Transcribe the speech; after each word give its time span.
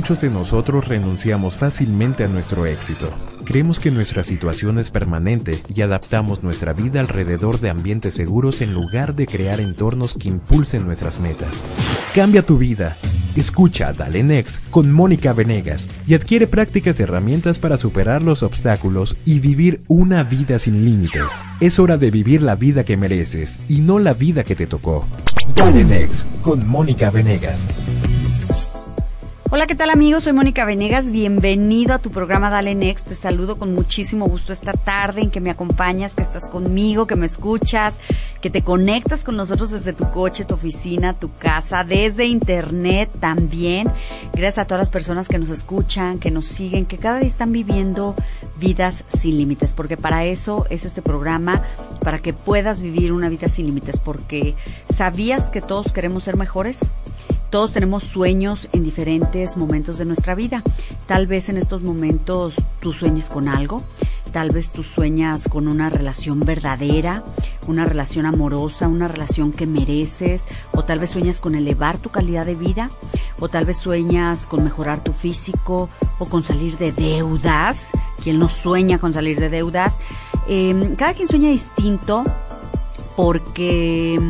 Muchos 0.00 0.22
de 0.22 0.30
nosotros 0.30 0.88
renunciamos 0.88 1.56
fácilmente 1.56 2.24
a 2.24 2.28
nuestro 2.28 2.64
éxito. 2.64 3.10
Creemos 3.44 3.78
que 3.80 3.90
nuestra 3.90 4.24
situación 4.24 4.78
es 4.78 4.88
permanente 4.88 5.62
y 5.68 5.82
adaptamos 5.82 6.42
nuestra 6.42 6.72
vida 6.72 7.00
alrededor 7.00 7.60
de 7.60 7.68
ambientes 7.68 8.14
seguros 8.14 8.62
en 8.62 8.72
lugar 8.72 9.14
de 9.14 9.26
crear 9.26 9.60
entornos 9.60 10.14
que 10.14 10.28
impulsen 10.28 10.86
nuestras 10.86 11.20
metas. 11.20 11.62
Cambia 12.14 12.40
tu 12.40 12.56
vida. 12.56 12.96
Escucha 13.36 13.92
Dale 13.92 14.22
Next 14.22 14.70
con 14.70 14.90
Mónica 14.90 15.34
Venegas 15.34 15.86
y 16.06 16.14
adquiere 16.14 16.46
prácticas 16.46 16.98
y 16.98 17.02
herramientas 17.02 17.58
para 17.58 17.76
superar 17.76 18.22
los 18.22 18.42
obstáculos 18.42 19.18
y 19.26 19.38
vivir 19.38 19.82
una 19.86 20.22
vida 20.22 20.58
sin 20.58 20.82
límites. 20.82 21.24
Es 21.60 21.78
hora 21.78 21.98
de 21.98 22.10
vivir 22.10 22.40
la 22.40 22.54
vida 22.54 22.84
que 22.84 22.96
mereces 22.96 23.58
y 23.68 23.80
no 23.80 23.98
la 23.98 24.14
vida 24.14 24.44
que 24.44 24.56
te 24.56 24.66
tocó. 24.66 25.06
Dale 25.54 25.84
Next 25.84 26.26
con 26.40 26.66
Mónica 26.66 27.10
Venegas. 27.10 27.66
Hola, 29.52 29.66
¿qué 29.66 29.74
tal 29.74 29.90
amigos? 29.90 30.22
Soy 30.22 30.32
Mónica 30.32 30.64
Venegas, 30.64 31.10
bienvenido 31.10 31.92
a 31.92 31.98
tu 31.98 32.12
programa 32.12 32.50
Dale 32.50 32.76
Next. 32.76 33.08
Te 33.08 33.16
saludo 33.16 33.58
con 33.58 33.74
muchísimo 33.74 34.28
gusto 34.28 34.52
esta 34.52 34.72
tarde 34.74 35.22
en 35.22 35.32
que 35.32 35.40
me 35.40 35.50
acompañas, 35.50 36.14
que 36.14 36.22
estás 36.22 36.48
conmigo, 36.48 37.08
que 37.08 37.16
me 37.16 37.26
escuchas, 37.26 37.96
que 38.40 38.48
te 38.48 38.62
conectas 38.62 39.24
con 39.24 39.34
nosotros 39.34 39.72
desde 39.72 39.92
tu 39.92 40.08
coche, 40.12 40.44
tu 40.44 40.54
oficina, 40.54 41.14
tu 41.14 41.36
casa, 41.36 41.82
desde 41.82 42.26
internet 42.26 43.10
también. 43.18 43.88
Gracias 44.34 44.58
a 44.58 44.64
todas 44.66 44.82
las 44.82 44.90
personas 44.90 45.26
que 45.26 45.40
nos 45.40 45.50
escuchan, 45.50 46.20
que 46.20 46.30
nos 46.30 46.46
siguen, 46.46 46.86
que 46.86 46.98
cada 46.98 47.18
día 47.18 47.26
están 47.26 47.50
viviendo 47.50 48.14
vidas 48.60 49.04
sin 49.08 49.36
límites, 49.36 49.72
porque 49.72 49.96
para 49.96 50.26
eso 50.26 50.64
es 50.70 50.84
este 50.84 51.02
programa, 51.02 51.62
para 52.04 52.20
que 52.20 52.32
puedas 52.32 52.82
vivir 52.82 53.12
una 53.12 53.28
vida 53.28 53.48
sin 53.48 53.66
límites, 53.66 53.98
porque 53.98 54.54
¿sabías 54.94 55.50
que 55.50 55.60
todos 55.60 55.92
queremos 55.92 56.22
ser 56.22 56.36
mejores? 56.36 56.92
Todos 57.50 57.72
tenemos 57.72 58.04
sueños 58.04 58.68
en 58.72 58.84
diferentes 58.84 59.56
momentos 59.56 59.98
de 59.98 60.04
nuestra 60.04 60.36
vida. 60.36 60.62
Tal 61.08 61.26
vez 61.26 61.48
en 61.48 61.56
estos 61.56 61.82
momentos 61.82 62.54
tú 62.78 62.92
sueñes 62.92 63.28
con 63.28 63.48
algo, 63.48 63.82
tal 64.32 64.50
vez 64.50 64.70
tú 64.70 64.84
sueñas 64.84 65.48
con 65.48 65.66
una 65.66 65.90
relación 65.90 66.38
verdadera, 66.38 67.24
una 67.66 67.84
relación 67.84 68.24
amorosa, 68.24 68.86
una 68.86 69.08
relación 69.08 69.50
que 69.50 69.66
mereces, 69.66 70.46
o 70.70 70.84
tal 70.84 71.00
vez 71.00 71.10
sueñas 71.10 71.40
con 71.40 71.56
elevar 71.56 71.98
tu 71.98 72.10
calidad 72.10 72.46
de 72.46 72.54
vida, 72.54 72.88
o 73.40 73.48
tal 73.48 73.64
vez 73.64 73.78
sueñas 73.78 74.46
con 74.46 74.62
mejorar 74.62 75.02
tu 75.02 75.12
físico, 75.12 75.88
o 76.20 76.26
con 76.26 76.44
salir 76.44 76.78
de 76.78 76.92
deudas. 76.92 77.90
¿Quién 78.22 78.38
no 78.38 78.48
sueña 78.48 78.98
con 78.98 79.12
salir 79.12 79.40
de 79.40 79.50
deudas? 79.50 80.00
Eh, 80.48 80.94
cada 80.96 81.14
quien 81.14 81.26
sueña 81.26 81.48
distinto 81.48 82.24
porque 83.16 84.20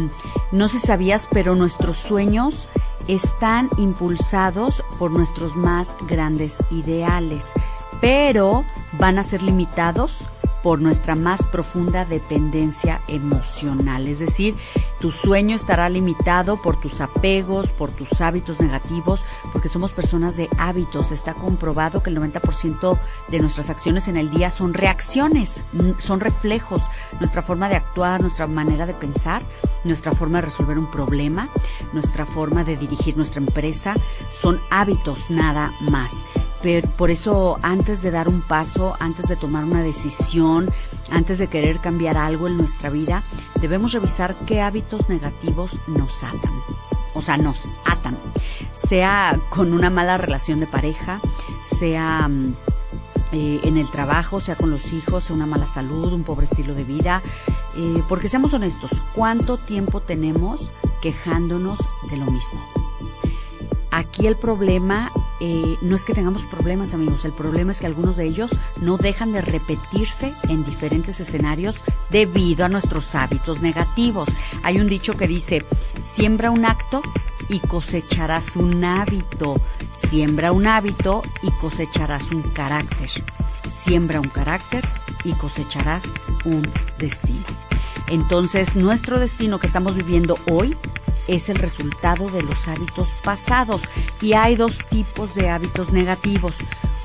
no 0.52 0.68
sé 0.68 0.78
si 0.78 0.86
sabías, 0.86 1.28
pero 1.30 1.55
nuestros 1.55 1.98
sueños 1.98 2.66
están 3.14 3.69
impulsados 3.77 4.84
por 4.98 5.11
nuestros 5.11 5.56
más 5.56 5.97
grandes 6.06 6.58
ideales, 6.70 7.52
pero 8.00 8.64
van 8.98 9.19
a 9.19 9.25
ser 9.25 9.42
limitados 9.42 10.27
por 10.62 10.80
nuestra 10.80 11.17
más 11.17 11.44
profunda 11.47 12.05
dependencia 12.05 13.01
emocional. 13.08 14.07
Es 14.07 14.20
decir, 14.20 14.55
tu 15.01 15.11
sueño 15.11 15.57
estará 15.57 15.89
limitado 15.89 16.61
por 16.61 16.79
tus 16.79 17.01
apegos, 17.01 17.70
por 17.70 17.90
tus 17.90 18.20
hábitos 18.20 18.61
negativos, 18.61 19.24
porque 19.52 19.68
somos 19.68 19.92
personas 19.92 20.36
de 20.36 20.48
hábitos. 20.58 21.11
Está 21.11 21.34
comprobado 21.34 22.02
que 22.02 22.11
el 22.11 22.18
90% 22.18 22.98
de 23.29 23.40
nuestras 23.40 23.70
acciones 23.70 24.07
en 24.08 24.18
el 24.18 24.30
día 24.30 24.51
son 24.51 24.74
reacciones, 24.74 25.63
son 25.98 26.20
reflejos. 26.20 26.83
Nuestra 27.18 27.42
forma 27.42 27.68
de 27.68 27.77
actuar, 27.77 28.20
nuestra 28.20 28.46
manera 28.46 28.86
de 28.86 28.95
pensar, 28.95 29.42
nuestra 29.85 30.13
forma 30.13 30.39
de 30.39 30.46
resolver 30.46 30.79
un 30.79 30.91
problema, 30.91 31.48
nuestra 31.92 32.27
forma 32.27 32.64
de 32.64 32.77
dirigir 32.77 33.17
nuestra 33.17 33.41
empresa, 33.41 33.95
son 34.33 34.61
hábitos 34.70 35.30
nada 35.30 35.73
más. 35.80 36.24
Pero 36.63 36.89
por 36.91 37.11
eso 37.11 37.58
antes 37.63 38.02
de 38.02 38.11
dar 38.11 38.29
un 38.29 38.42
paso, 38.42 38.95
antes 39.01 39.29
de 39.29 39.36
tomar 39.36 39.64
una 39.64 39.83
decisión, 39.83 40.70
antes 41.11 41.39
de 41.39 41.48
querer 41.48 41.79
cambiar 41.79 42.17
algo 42.17 42.46
en 42.48 42.57
nuestra 42.57 42.90
vida, 42.90 43.23
debemos 43.61 43.92
revisar 43.92 44.35
qué 44.46 44.61
hábitos 44.61 45.08
negativos 45.08 45.80
nos 45.89 46.23
atan. 46.23 46.52
O 47.14 47.23
sea, 47.23 47.36
nos 47.36 47.63
atan. 47.86 48.17
Sea 48.74 49.39
con 49.51 49.73
una 49.73 49.90
mala 49.90 50.19
relación 50.19 50.61
de 50.61 50.67
pareja, 50.67 51.20
sea 51.64 52.29
mm, 52.29 52.55
eh, 53.33 53.61
en 53.64 53.79
el 53.79 53.90
trabajo, 53.90 54.40
sea 54.40 54.57
con 54.57 54.70
los 54.70 54.92
hijos, 54.92 55.24
sea 55.24 55.36
una 55.36 55.46
mala 55.46 55.67
salud, 55.67 56.13
un 56.13 56.24
pobre 56.24 56.45
estilo 56.45 56.74
de 56.74 56.85
vida. 56.85 57.23
Porque 58.08 58.29
seamos 58.29 58.53
honestos, 58.53 58.91
¿cuánto 59.14 59.57
tiempo 59.57 60.01
tenemos 60.01 60.70
quejándonos 61.03 61.79
de 62.11 62.17
lo 62.17 62.27
mismo? 62.27 62.61
Aquí 63.92 64.27
el 64.27 64.36
problema 64.36 65.11
eh, 65.41 65.77
no 65.81 65.97
es 65.97 66.05
que 66.05 66.14
tengamos 66.14 66.45
problemas, 66.45 66.95
amigos. 66.95 67.25
El 67.25 67.33
problema 67.33 67.73
es 67.73 67.81
que 67.81 67.86
algunos 67.86 68.17
de 68.17 68.27
ellos 68.27 68.51
no 68.83 68.98
dejan 68.98 69.33
de 69.33 69.41
repetirse 69.41 70.33
en 70.45 70.64
diferentes 70.64 71.19
escenarios 71.19 71.83
debido 72.11 72.64
a 72.64 72.69
nuestros 72.69 73.14
hábitos 73.14 73.61
negativos. 73.61 74.29
Hay 74.63 74.79
un 74.81 74.89
dicho 74.89 75.17
que 75.17 75.27
dice, 75.27 75.64
siembra 76.02 76.51
un 76.51 76.64
acto 76.64 77.02
y 77.48 77.58
cosecharás 77.61 78.55
un 78.57 78.85
hábito. 78.85 79.61
Siembra 80.07 80.52
un 80.52 80.67
hábito 80.67 81.23
y 81.42 81.51
cosecharás 81.61 82.31
un 82.31 82.42
carácter. 82.52 83.11
Siembra 83.69 84.20
un 84.20 84.29
carácter 84.29 84.89
y 85.25 85.33
cosecharás 85.33 86.05
un 86.45 86.69
destino. 86.98 87.45
Entonces, 88.08 88.75
nuestro 88.77 89.19
destino 89.19 89.58
que 89.58 89.67
estamos 89.67 89.95
viviendo 89.95 90.36
hoy 90.51 90.77
es 91.29 91.48
el 91.48 91.57
resultado 91.57 92.29
de 92.29 92.42
los 92.42 92.67
hábitos 92.67 93.11
pasados 93.23 93.83
y 94.20 94.33
hay 94.33 94.57
dos 94.57 94.79
tipos 94.91 95.35
de 95.35 95.48
hábitos 95.48 95.92
negativos. 95.92 96.57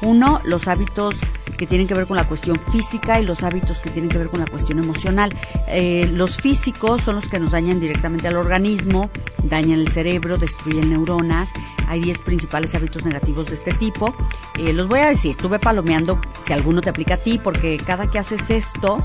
Uno, 0.02 0.42
los 0.46 0.68
hábitos 0.68 1.16
que 1.58 1.68
tienen 1.68 1.88
que 1.88 1.94
ver 1.94 2.08
con 2.08 2.18
la 2.18 2.28
cuestión 2.28 2.60
física 2.60 3.20
y 3.20 3.26
los 3.26 3.44
hábitos 3.44 3.80
que 3.80 3.90
tienen 3.90 4.10
que 4.10 4.18
ver 4.18 4.28
con 4.28 4.40
la 4.40 4.48
cuestión 4.48 4.80
emocional. 4.80 5.36
Eh, 5.68 6.10
los 6.12 6.38
físicos 6.38 7.02
son 7.02 7.16
los 7.16 7.30
que 7.30 7.40
nos 7.40 7.52
dañan 7.52 7.80
directamente 7.80 8.28
al 8.28 8.38
organismo, 8.38 9.10
dañan 9.44 9.80
el 9.80 9.90
cerebro, 9.90 10.38
destruyen 10.38 10.90
neuronas. 10.90 11.52
Hay 11.88 12.02
10 12.02 12.22
principales 12.22 12.76
hábitos 12.76 13.06
negativos 13.06 13.48
de 13.48 13.56
este 13.56 13.74
tipo. 13.74 14.16
Eh, 14.58 14.74
los 14.74 14.88
voy 14.88 15.00
a 15.00 15.10
decir, 15.10 15.36
tuve 15.38 15.60
palomeando 15.60 16.20
si 16.42 16.54
alguno 16.54 16.82
te 16.82 16.90
aplica 16.90 17.16
a 17.16 17.18
ti, 17.18 17.40
porque 17.42 17.78
cada 17.78 18.10
que 18.10 18.20
haces 18.20 18.50
esto, 18.50 19.04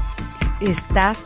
estás 0.60 1.24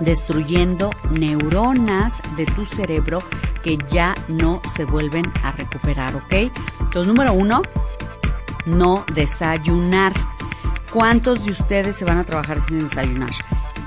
destruyendo 0.00 0.90
neuronas 1.10 2.22
de 2.36 2.46
tu 2.46 2.66
cerebro 2.66 3.22
que 3.62 3.78
ya 3.88 4.14
no 4.28 4.60
se 4.74 4.84
vuelven 4.84 5.24
a 5.42 5.52
recuperar, 5.52 6.16
¿ok? 6.16 6.32
Entonces, 6.32 7.06
número 7.06 7.32
uno, 7.32 7.62
no 8.66 9.04
desayunar. 9.14 10.12
¿Cuántos 10.92 11.46
de 11.46 11.52
ustedes 11.52 11.96
se 11.96 12.04
van 12.04 12.18
a 12.18 12.24
trabajar 12.24 12.60
sin 12.60 12.86
desayunar? 12.86 13.30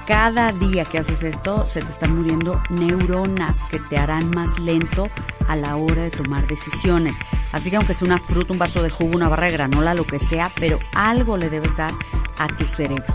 Cada 0.08 0.52
día 0.52 0.86
que 0.86 0.98
haces 0.98 1.22
esto, 1.22 1.68
se 1.68 1.84
te 1.84 1.92
están 1.92 2.16
muriendo 2.16 2.60
neuronas 2.72 3.64
que 3.66 3.78
te 3.78 3.98
harán 3.98 4.32
más 4.32 4.58
lento 4.60 5.10
a 5.48 5.56
la 5.56 5.76
hora 5.76 6.02
de 6.02 6.10
tomar 6.10 6.48
decisiones. 6.48 7.18
Así 7.52 7.70
que 7.70 7.76
aunque 7.76 7.94
sea 7.94 8.08
una 8.08 8.20
fruta, 8.20 8.54
un 8.54 8.60
vaso 8.60 8.82
de 8.82 8.90
jugo, 8.90 9.16
una 9.16 9.29
barra 9.29 9.46
de 9.46 9.52
granola, 9.52 9.94
lo 9.94 10.08
que 10.08 10.18
sea, 10.18 10.52
pero 10.59 10.79
algo 10.96 11.38
le 11.38 11.52
debes 11.52 11.78
dar 11.78 11.94
a 12.40 12.47
tu 12.47 12.66
cerebro. 12.66 13.06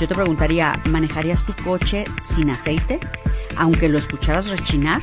Yo 0.00 0.08
te 0.08 0.16
preguntaría, 0.16 0.80
¿manejarías 0.86 1.44
tu 1.44 1.54
coche 1.62 2.06
sin 2.28 2.50
aceite? 2.50 2.98
Aunque 3.56 3.88
lo 3.88 3.98
escucharas 3.98 4.48
rechinar, 4.48 5.00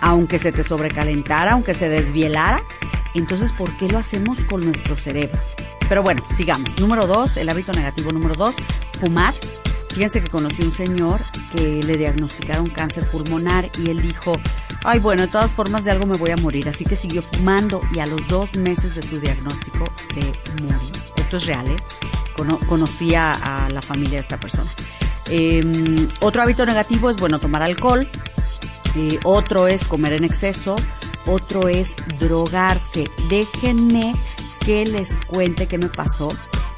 aunque 0.00 0.40
se 0.40 0.50
te 0.50 0.64
sobrecalentara, 0.64 1.52
aunque 1.52 1.74
se 1.74 1.88
desvielara. 1.88 2.60
Entonces, 3.14 3.52
¿por 3.52 3.76
qué 3.78 3.88
lo 3.88 3.98
hacemos 3.98 4.42
con 4.44 4.64
nuestro 4.64 4.96
cerebro? 4.96 5.38
Pero 5.88 6.02
bueno, 6.02 6.22
sigamos. 6.34 6.78
Número 6.78 7.06
dos, 7.06 7.36
el 7.36 7.48
hábito 7.48 7.72
negativo 7.72 8.12
número 8.12 8.34
dos, 8.34 8.54
fumar. 9.00 9.34
Fíjense 9.94 10.22
que 10.22 10.30
conocí 10.30 10.62
un 10.62 10.72
señor 10.72 11.18
que 11.52 11.82
le 11.82 11.96
diagnosticaron 11.96 12.68
cáncer 12.68 13.06
pulmonar 13.10 13.68
y 13.78 13.90
él 13.90 14.00
dijo, 14.00 14.32
ay 14.84 15.00
bueno, 15.00 15.22
de 15.22 15.28
todas 15.28 15.52
formas 15.52 15.84
de 15.84 15.90
algo 15.90 16.06
me 16.06 16.16
voy 16.18 16.30
a 16.30 16.36
morir. 16.36 16.68
Así 16.68 16.84
que 16.84 16.94
siguió 16.94 17.22
fumando 17.22 17.80
y 17.94 18.00
a 18.00 18.06
los 18.06 18.26
dos 18.28 18.54
meses 18.56 18.94
de 18.94 19.02
su 19.02 19.18
diagnóstico 19.18 19.86
se 19.96 20.20
murió. 20.62 20.78
Esto 21.16 21.38
es 21.38 21.46
real, 21.46 21.68
¿eh? 21.68 21.76
conocía 22.68 23.32
a 23.32 23.68
la 23.70 23.82
familia 23.82 24.14
de 24.14 24.20
esta 24.20 24.38
persona. 24.38 24.70
otro 26.20 26.42
hábito 26.42 26.64
negativo 26.64 27.10
es, 27.10 27.16
bueno, 27.16 27.38
tomar 27.38 27.62
alcohol. 27.62 28.06
otro 29.24 29.66
es 29.66 29.86
comer 29.86 30.12
en 30.12 30.24
exceso. 30.24 30.76
otro 31.26 31.68
es 31.68 31.96
drogarse. 32.18 33.04
Déjenme 33.28 34.14
que 34.58 34.84
les 34.84 35.18
cuente 35.26 35.66
qué 35.66 35.78
me 35.78 35.88
pasó. 35.88 36.28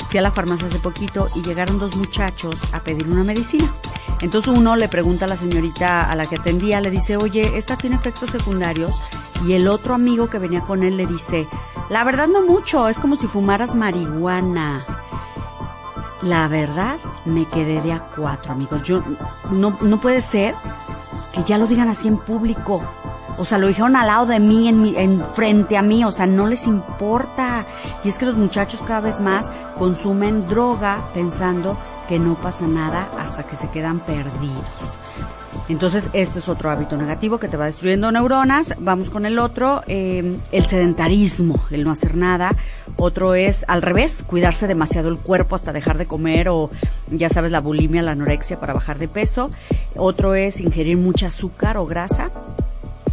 Fui 0.08 0.18
a 0.18 0.22
la 0.22 0.30
farmacia 0.30 0.66
hace 0.66 0.78
poquito 0.78 1.28
y 1.36 1.42
llegaron 1.42 1.78
dos 1.78 1.96
muchachos 1.96 2.56
a 2.72 2.80
pedir 2.80 3.08
una 3.08 3.24
medicina. 3.24 3.72
Entonces 4.20 4.52
uno 4.54 4.76
le 4.76 4.88
pregunta 4.88 5.24
a 5.24 5.28
la 5.28 5.36
señorita 5.36 6.10
a 6.10 6.14
la 6.16 6.24
que 6.24 6.36
atendía, 6.36 6.80
le 6.80 6.90
dice, 6.90 7.16
oye, 7.16 7.56
¿esta 7.56 7.76
tiene 7.76 7.96
efectos 7.96 8.30
secundarios? 8.30 8.92
Y 9.46 9.54
el 9.54 9.68
otro 9.68 9.94
amigo 9.94 10.28
que 10.28 10.38
venía 10.38 10.60
con 10.60 10.82
él 10.82 10.96
le 10.96 11.06
dice, 11.06 11.46
la 11.88 12.04
verdad 12.04 12.26
no 12.28 12.42
mucho, 12.42 12.88
es 12.88 12.98
como 12.98 13.16
si 13.16 13.26
fumaras 13.26 13.74
marihuana. 13.74 14.84
La 16.22 16.48
verdad, 16.48 16.98
me 17.24 17.46
quedé 17.46 17.80
de 17.80 17.92
a 17.92 18.00
cuatro, 18.00 18.52
amigos. 18.52 18.82
Yo, 18.82 19.02
no, 19.52 19.78
no 19.80 20.00
puede 20.00 20.20
ser 20.20 20.54
que 21.32 21.42
ya 21.44 21.56
lo 21.56 21.66
digan 21.66 21.88
así 21.88 22.08
en 22.08 22.18
público. 22.18 22.82
O 23.40 23.46
sea, 23.46 23.56
lo 23.56 23.68
dijeron 23.68 23.96
al 23.96 24.06
lado 24.06 24.26
de 24.26 24.38
mí, 24.38 24.68
en, 24.68 24.82
mi, 24.82 24.94
en 24.98 25.24
frente 25.34 25.78
a 25.78 25.82
mí, 25.82 26.04
o 26.04 26.12
sea, 26.12 26.26
no 26.26 26.46
les 26.46 26.66
importa. 26.66 27.64
Y 28.04 28.10
es 28.10 28.18
que 28.18 28.26
los 28.26 28.36
muchachos 28.36 28.82
cada 28.86 29.00
vez 29.00 29.18
más 29.18 29.50
consumen 29.78 30.46
droga 30.46 30.98
pensando 31.14 31.74
que 32.06 32.18
no 32.18 32.34
pasa 32.34 32.66
nada 32.66 33.08
hasta 33.18 33.44
que 33.44 33.56
se 33.56 33.70
quedan 33.70 33.98
perdidos. 34.00 35.00
Entonces, 35.70 36.10
este 36.12 36.40
es 36.40 36.48
otro 36.48 36.68
hábito 36.68 36.96
negativo 36.96 37.38
que 37.38 37.48
te 37.48 37.56
va 37.56 37.64
destruyendo 37.66 38.12
neuronas. 38.12 38.74
Vamos 38.78 39.08
con 39.08 39.24
el 39.24 39.38
otro, 39.38 39.82
eh, 39.86 40.36
el 40.52 40.66
sedentarismo, 40.66 41.62
el 41.70 41.84
no 41.84 41.92
hacer 41.92 42.16
nada. 42.16 42.56
Otro 42.96 43.34
es 43.34 43.64
al 43.68 43.80
revés, 43.80 44.22
cuidarse 44.26 44.66
demasiado 44.66 45.08
el 45.08 45.16
cuerpo 45.16 45.54
hasta 45.54 45.72
dejar 45.72 45.96
de 45.96 46.06
comer 46.06 46.48
o 46.48 46.70
ya 47.10 47.30
sabes, 47.30 47.52
la 47.52 47.60
bulimia, 47.60 48.02
la 48.02 48.10
anorexia 48.10 48.58
para 48.58 48.74
bajar 48.74 48.98
de 48.98 49.08
peso. 49.08 49.50
Otro 49.96 50.34
es 50.34 50.60
ingerir 50.60 50.96
mucha 50.96 51.28
azúcar 51.28 51.76
o 51.76 51.86
grasa. 51.86 52.30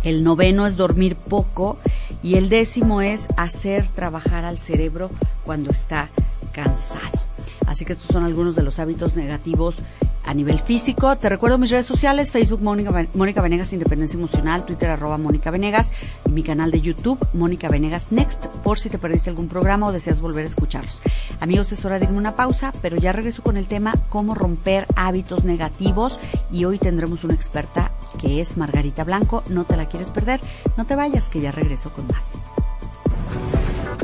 El 0.04 0.24
noveno 0.24 0.68
es 0.68 0.78
dormir 0.78 1.16
poco. 1.16 1.78
Y 2.24 2.36
el 2.36 2.50
décimo 2.50 3.02
es 3.02 3.28
hacer 3.38 3.88
trabajar 3.88 4.44
al 4.44 4.60
cerebro 4.60 5.12
cuando 5.46 5.72
está 5.72 6.10
cansado. 6.52 7.22
Así 7.68 7.86
que 7.86 7.94
estos 7.94 8.08
son 8.08 8.24
algunos 8.24 8.56
de 8.56 8.64
los 8.64 8.80
hábitos 8.80 9.16
negativos 9.16 9.82
a 10.28 10.34
nivel 10.34 10.60
físico. 10.60 11.16
Te 11.16 11.30
recuerdo 11.30 11.58
mis 11.58 11.72
redes 11.72 11.86
sociales, 11.86 12.32
Facebook 12.32 12.62
Mónica, 12.62 13.42
Venegas 13.42 13.74
Independencia 13.74 14.18
Emocional, 14.18 14.66
Twitter 14.66 14.90
arroba 14.90 15.18
Mónica 15.18 15.52
Venegas 15.52 15.92
y 16.26 16.30
mi 16.32 16.44
canal 16.44 16.70
de 16.70 16.82
YouTube 16.82 17.26
Mónica 17.34 17.70
Venegas 17.70 18.12
Next 18.12 18.48
por 18.64 18.78
si 18.78 18.90
te 18.90 18.98
perdiste 18.98 19.30
algún 19.30 19.48
programa 19.48 19.88
o 19.88 19.92
deseas 19.92 20.20
volver 20.20 20.44
a 20.44 20.48
escucharlos. 20.48 21.02
Amigos, 21.40 21.72
es 21.72 21.84
hora 21.86 21.98
de 21.98 22.06
irme 22.06 22.18
una 22.18 22.36
pausa, 22.36 22.74
pero 22.82 22.98
ya 22.98 23.14
regreso 23.14 23.42
con 23.42 23.56
el 23.56 23.68
tema 23.68 23.96
cómo 24.10 24.36
romper 24.36 24.86
hábitos 24.96 25.46
negativos 25.46 26.20
y 26.52 26.66
hoy 26.66 26.78
tendremos 26.78 27.24
una 27.24 27.34
experta 27.34 27.92
que 28.18 28.42
es 28.42 28.58
Margarita 28.58 29.04
Blanco. 29.04 29.44
No 29.50 29.64
te 29.64 29.78
la 29.78 29.86
quieres 29.86 30.10
perder, 30.10 30.40
no 30.76 30.86
te 30.86 30.96
vayas 30.96 31.30
que 31.30 31.42
ya 31.42 31.52
regreso 31.52 31.92
con 31.92 32.08
más. 32.08 32.38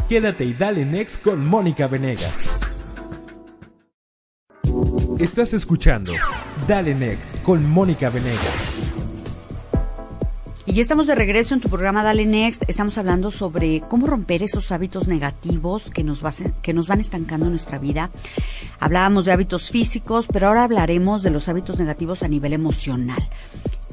Quédate 0.08 0.46
y 0.46 0.54
dale 0.54 0.86
Next 0.86 1.22
con 1.22 1.46
Mónica 1.46 1.88
Venegas. 1.88 2.34
Estás 5.20 5.54
escuchando 5.54 6.12
Dale 6.68 6.96
Next 6.96 7.42
con 7.44 7.70
Mónica 7.70 8.10
Venegas. 8.10 8.74
Y 10.66 10.74
ya 10.74 10.82
estamos 10.82 11.08
de 11.08 11.16
regreso 11.16 11.54
en 11.54 11.62
tu 11.62 11.70
programa 11.70 12.04
Dale 12.04 12.26
Next. 12.26 12.64
Estamos 12.68 12.98
hablando 12.98 13.32
sobre 13.32 13.82
cómo 13.82 14.08
romper 14.08 14.44
esos 14.44 14.72
hábitos 14.72 15.08
negativos 15.08 15.90
que 15.90 16.04
nos, 16.04 16.24
que 16.62 16.74
nos 16.74 16.88
van 16.88 17.02
estancando 17.02 17.46
en 17.48 17.52
nuestra 17.52 17.80
vida. 17.80 18.10
Hablábamos 18.80 19.26
de 19.26 19.34
hábitos 19.34 19.72
físicos, 19.72 20.28
pero 20.32 20.48
ahora 20.48 20.64
hablaremos 20.64 21.22
de 21.22 21.32
los 21.32 21.50
hábitos 21.50 21.80
negativos 21.80 22.24
a 22.24 22.28
nivel 22.28 22.54
emocional. 22.54 23.22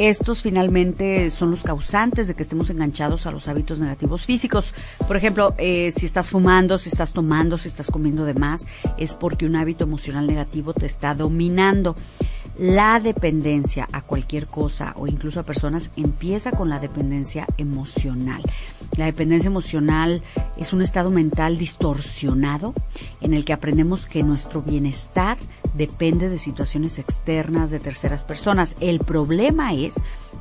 Estos 0.01 0.41
finalmente 0.41 1.29
son 1.29 1.51
los 1.51 1.63
causantes 1.63 2.27
de 2.27 2.35
que 2.35 2.43
estemos 2.43 2.71
enganchados 2.71 3.27
a 3.27 3.31
los 3.31 3.49
hábitos 3.49 3.81
negativos 3.81 4.25
físicos. 4.25 4.73
Por 5.07 5.15
ejemplo, 5.15 5.55
eh, 5.59 5.93
si 5.95 6.07
estás 6.07 6.31
fumando, 6.31 6.79
si 6.79 6.89
estás 6.89 7.13
tomando, 7.13 7.59
si 7.59 7.69
estás 7.69 7.91
comiendo 7.91 8.25
de 8.25 8.33
más, 8.33 8.67
es 8.97 9.13
porque 9.13 9.45
un 9.45 9.57
hábito 9.57 9.85
emocional 9.85 10.27
negativo 10.27 10.73
te 10.73 10.87
está 10.87 11.15
dominando. 11.15 11.97
La 12.59 12.99
dependencia 12.99 13.91
a 13.93 14.01
cualquier 14.01 14.47
cosa 14.47 14.95
o 14.97 15.07
incluso 15.07 15.39
a 15.39 15.43
personas 15.43 15.93
empieza 15.97 16.51
con 16.51 16.71
la 16.71 16.79
dependencia 16.79 17.47
emocional. 17.59 18.41
La 18.97 19.05
dependencia 19.05 19.49
emocional 19.49 20.23
es 20.57 20.73
un 20.73 20.81
estado 20.81 21.11
mental 21.11 21.59
distorsionado 21.59 22.73
en 23.21 23.35
el 23.35 23.45
que 23.45 23.53
aprendemos 23.53 24.07
que 24.07 24.23
nuestro 24.23 24.63
bienestar 24.63 25.37
depende 25.75 26.29
de 26.29 26.39
situaciones 26.39 26.99
externas 26.99 27.71
de 27.71 27.81
terceras 27.81 28.25
personas. 28.25 28.77
El 28.81 29.01
problema 29.01 29.75
es 29.75 29.95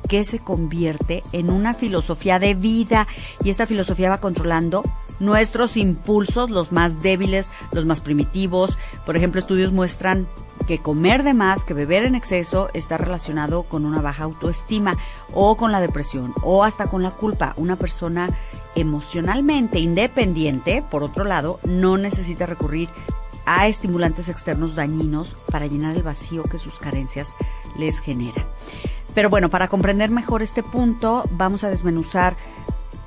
que 0.08 0.24
se 0.24 0.38
convierte 0.38 1.22
en 1.32 1.50
una 1.50 1.74
filosofía 1.74 2.38
de 2.38 2.54
vida 2.54 3.06
y 3.44 3.50
esta 3.50 3.66
filosofía 3.66 4.10
va 4.10 4.18
controlando 4.18 4.82
nuestros 5.20 5.76
impulsos, 5.76 6.50
los 6.50 6.72
más 6.72 7.02
débiles, 7.02 7.50
los 7.72 7.84
más 7.84 8.00
primitivos. 8.00 8.76
Por 9.06 9.16
ejemplo, 9.16 9.38
estudios 9.38 9.72
muestran 9.72 10.26
que 10.66 10.78
comer 10.78 11.22
de 11.22 11.34
más, 11.34 11.64
que 11.64 11.74
beber 11.74 12.04
en 12.04 12.14
exceso 12.14 12.68
está 12.74 12.96
relacionado 12.96 13.62
con 13.64 13.84
una 13.84 14.00
baja 14.00 14.24
autoestima 14.24 14.96
o 15.32 15.56
con 15.56 15.72
la 15.72 15.80
depresión 15.80 16.32
o 16.42 16.64
hasta 16.64 16.86
con 16.86 17.02
la 17.02 17.10
culpa. 17.10 17.54
Una 17.56 17.76
persona 17.76 18.28
emocionalmente 18.74 19.78
independiente, 19.78 20.82
por 20.90 21.02
otro 21.02 21.24
lado, 21.24 21.60
no 21.64 21.98
necesita 21.98 22.46
recurrir 22.46 22.88
a 23.50 23.66
estimulantes 23.66 24.28
externos 24.28 24.76
dañinos 24.76 25.36
para 25.50 25.66
llenar 25.66 25.96
el 25.96 26.04
vacío 26.04 26.44
que 26.44 26.58
sus 26.58 26.78
carencias 26.78 27.34
les 27.76 27.98
generan. 27.98 28.44
Pero 29.12 29.28
bueno, 29.28 29.48
para 29.48 29.66
comprender 29.66 30.08
mejor 30.10 30.40
este 30.42 30.62
punto, 30.62 31.24
vamos 31.32 31.64
a 31.64 31.68
desmenuzar 31.68 32.36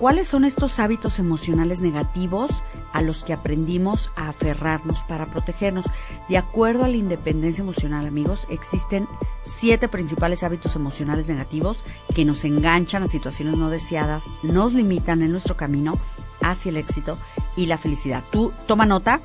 ¿Cuáles 0.03 0.27
son 0.27 0.43
estos 0.43 0.79
hábitos 0.79 1.17
emocionales 1.17 1.79
negativos 1.79 2.51
a 2.91 3.01
los 3.01 3.23
que 3.23 3.31
aprendimos 3.31 4.11
a 4.17 4.27
aferrarnos 4.27 4.99
para 5.07 5.27
protegernos? 5.27 5.85
De 6.27 6.37
acuerdo 6.37 6.83
a 6.83 6.89
la 6.89 6.97
independencia 6.97 7.61
emocional, 7.61 8.05
amigos, 8.05 8.45
existen 8.49 9.07
siete 9.45 9.87
principales 9.87 10.43
hábitos 10.43 10.75
emocionales 10.75 11.29
negativos 11.29 11.77
que 12.13 12.25
nos 12.25 12.43
enganchan 12.43 13.03
a 13.03 13.07
situaciones 13.07 13.55
no 13.55 13.69
deseadas, 13.69 14.25
nos 14.41 14.73
limitan 14.73 15.21
en 15.21 15.31
nuestro 15.31 15.55
camino 15.55 15.93
hacia 16.41 16.71
el 16.71 16.77
éxito 16.77 17.17
y 17.55 17.67
la 17.67 17.77
felicidad. 17.77 18.23
Tú 18.29 18.51
toma 18.67 18.85
nota, 18.85 19.21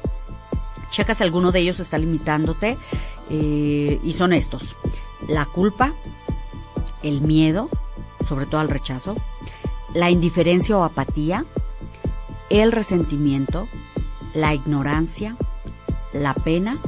checa 0.90 1.14
si 1.14 1.22
alguno 1.22 1.52
de 1.52 1.60
ellos 1.60 1.80
está 1.80 1.98
limitándote 1.98 2.76
eh, 3.30 4.00
y 4.02 4.12
son 4.12 4.32
estos. 4.32 4.76
La 5.28 5.44
culpa, 5.44 5.92
el 7.02 7.20
miedo, 7.20 7.68
sobre 8.26 8.46
todo 8.46 8.60
al 8.60 8.68
rechazo, 8.68 9.14
la 9.94 10.10
indiferencia 10.10 10.76
o 10.76 10.84
apatía, 10.84 11.44
el 12.50 12.72
resentimiento, 12.72 13.68
la 14.34 14.54
ignorancia, 14.54 15.36
la 16.12 16.34
pena 16.34 16.78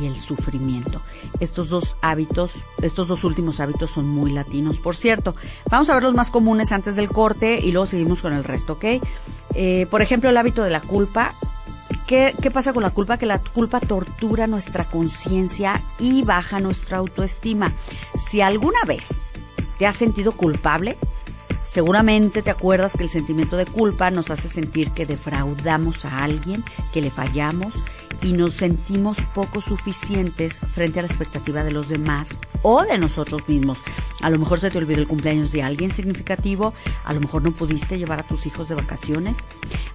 y 0.00 0.06
el 0.06 0.16
sufrimiento. 0.16 1.00
Estos 1.40 1.68
dos 1.68 1.96
hábitos, 2.02 2.64
estos 2.82 3.08
dos 3.08 3.24
últimos 3.24 3.60
hábitos 3.60 3.90
son 3.90 4.08
muy 4.08 4.32
latinos, 4.32 4.78
por 4.78 4.96
cierto. 4.96 5.34
Vamos 5.70 5.88
a 5.88 5.94
ver 5.94 6.02
los 6.02 6.14
más 6.14 6.30
comunes 6.30 6.72
antes 6.72 6.96
del 6.96 7.08
corte 7.08 7.60
y 7.62 7.72
luego 7.72 7.86
seguimos 7.86 8.22
con 8.22 8.32
el 8.32 8.44
resto, 8.44 8.74
¿ok? 8.74 8.84
Eh, 9.54 9.86
por 9.90 10.02
ejemplo, 10.02 10.30
el 10.30 10.36
hábito 10.36 10.62
de 10.62 10.70
la 10.70 10.80
culpa. 10.80 11.34
¿Qué, 12.06 12.34
¿Qué 12.40 12.50
pasa 12.50 12.72
con 12.72 12.82
la 12.82 12.90
culpa? 12.90 13.18
Que 13.18 13.26
la 13.26 13.38
culpa 13.38 13.80
tortura 13.80 14.46
nuestra 14.46 14.84
conciencia 14.84 15.82
y 15.98 16.22
baja 16.22 16.60
nuestra 16.60 16.98
autoestima. 16.98 17.72
Si 18.28 18.40
alguna 18.40 18.78
vez 18.86 19.22
te 19.78 19.86
has 19.86 19.96
sentido 19.96 20.32
culpable, 20.32 20.96
Seguramente 21.76 22.40
te 22.40 22.48
acuerdas 22.48 22.96
que 22.96 23.02
el 23.02 23.10
sentimiento 23.10 23.58
de 23.58 23.66
culpa 23.66 24.10
nos 24.10 24.30
hace 24.30 24.48
sentir 24.48 24.92
que 24.92 25.04
defraudamos 25.04 26.06
a 26.06 26.24
alguien, 26.24 26.64
que 26.90 27.02
le 27.02 27.10
fallamos 27.10 27.74
y 28.22 28.32
nos 28.32 28.54
sentimos 28.54 29.18
poco 29.34 29.60
suficientes 29.60 30.58
frente 30.72 31.00
a 31.00 31.02
la 31.02 31.08
expectativa 31.08 31.64
de 31.64 31.72
los 31.72 31.90
demás 31.90 32.40
o 32.62 32.82
de 32.84 32.96
nosotros 32.96 33.46
mismos. 33.46 33.76
A 34.22 34.30
lo 34.30 34.38
mejor 34.38 34.58
se 34.58 34.70
te 34.70 34.78
olvidó 34.78 35.02
el 35.02 35.06
cumpleaños 35.06 35.52
de 35.52 35.62
alguien 35.62 35.92
significativo, 35.92 36.72
a 37.04 37.12
lo 37.12 37.20
mejor 37.20 37.42
no 37.42 37.52
pudiste 37.52 37.98
llevar 37.98 38.20
a 38.20 38.26
tus 38.26 38.46
hijos 38.46 38.70
de 38.70 38.74
vacaciones, 38.74 39.46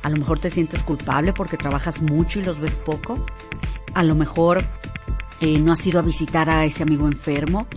a 0.03 0.11
lo 0.11 0.17
mejor 0.17 0.37
te 0.37 0.51
sientes 0.51 0.83
culpable 0.83 1.33
porque 1.33 1.57
trabajas 1.57 1.99
mucho 1.99 2.39
y 2.39 2.43
los 2.43 2.59
ves 2.59 2.75
poco, 2.75 3.17
a 3.95 4.03
lo 4.03 4.13
mejor 4.13 4.63
eh, 5.41 5.59
no 5.59 5.73
has 5.73 5.85
ido 5.85 5.99
a 5.99 6.03
visitar 6.03 6.49
a 6.49 6.65
ese 6.65 6.83
amigo 6.83 7.07
enfermo, 7.07 7.67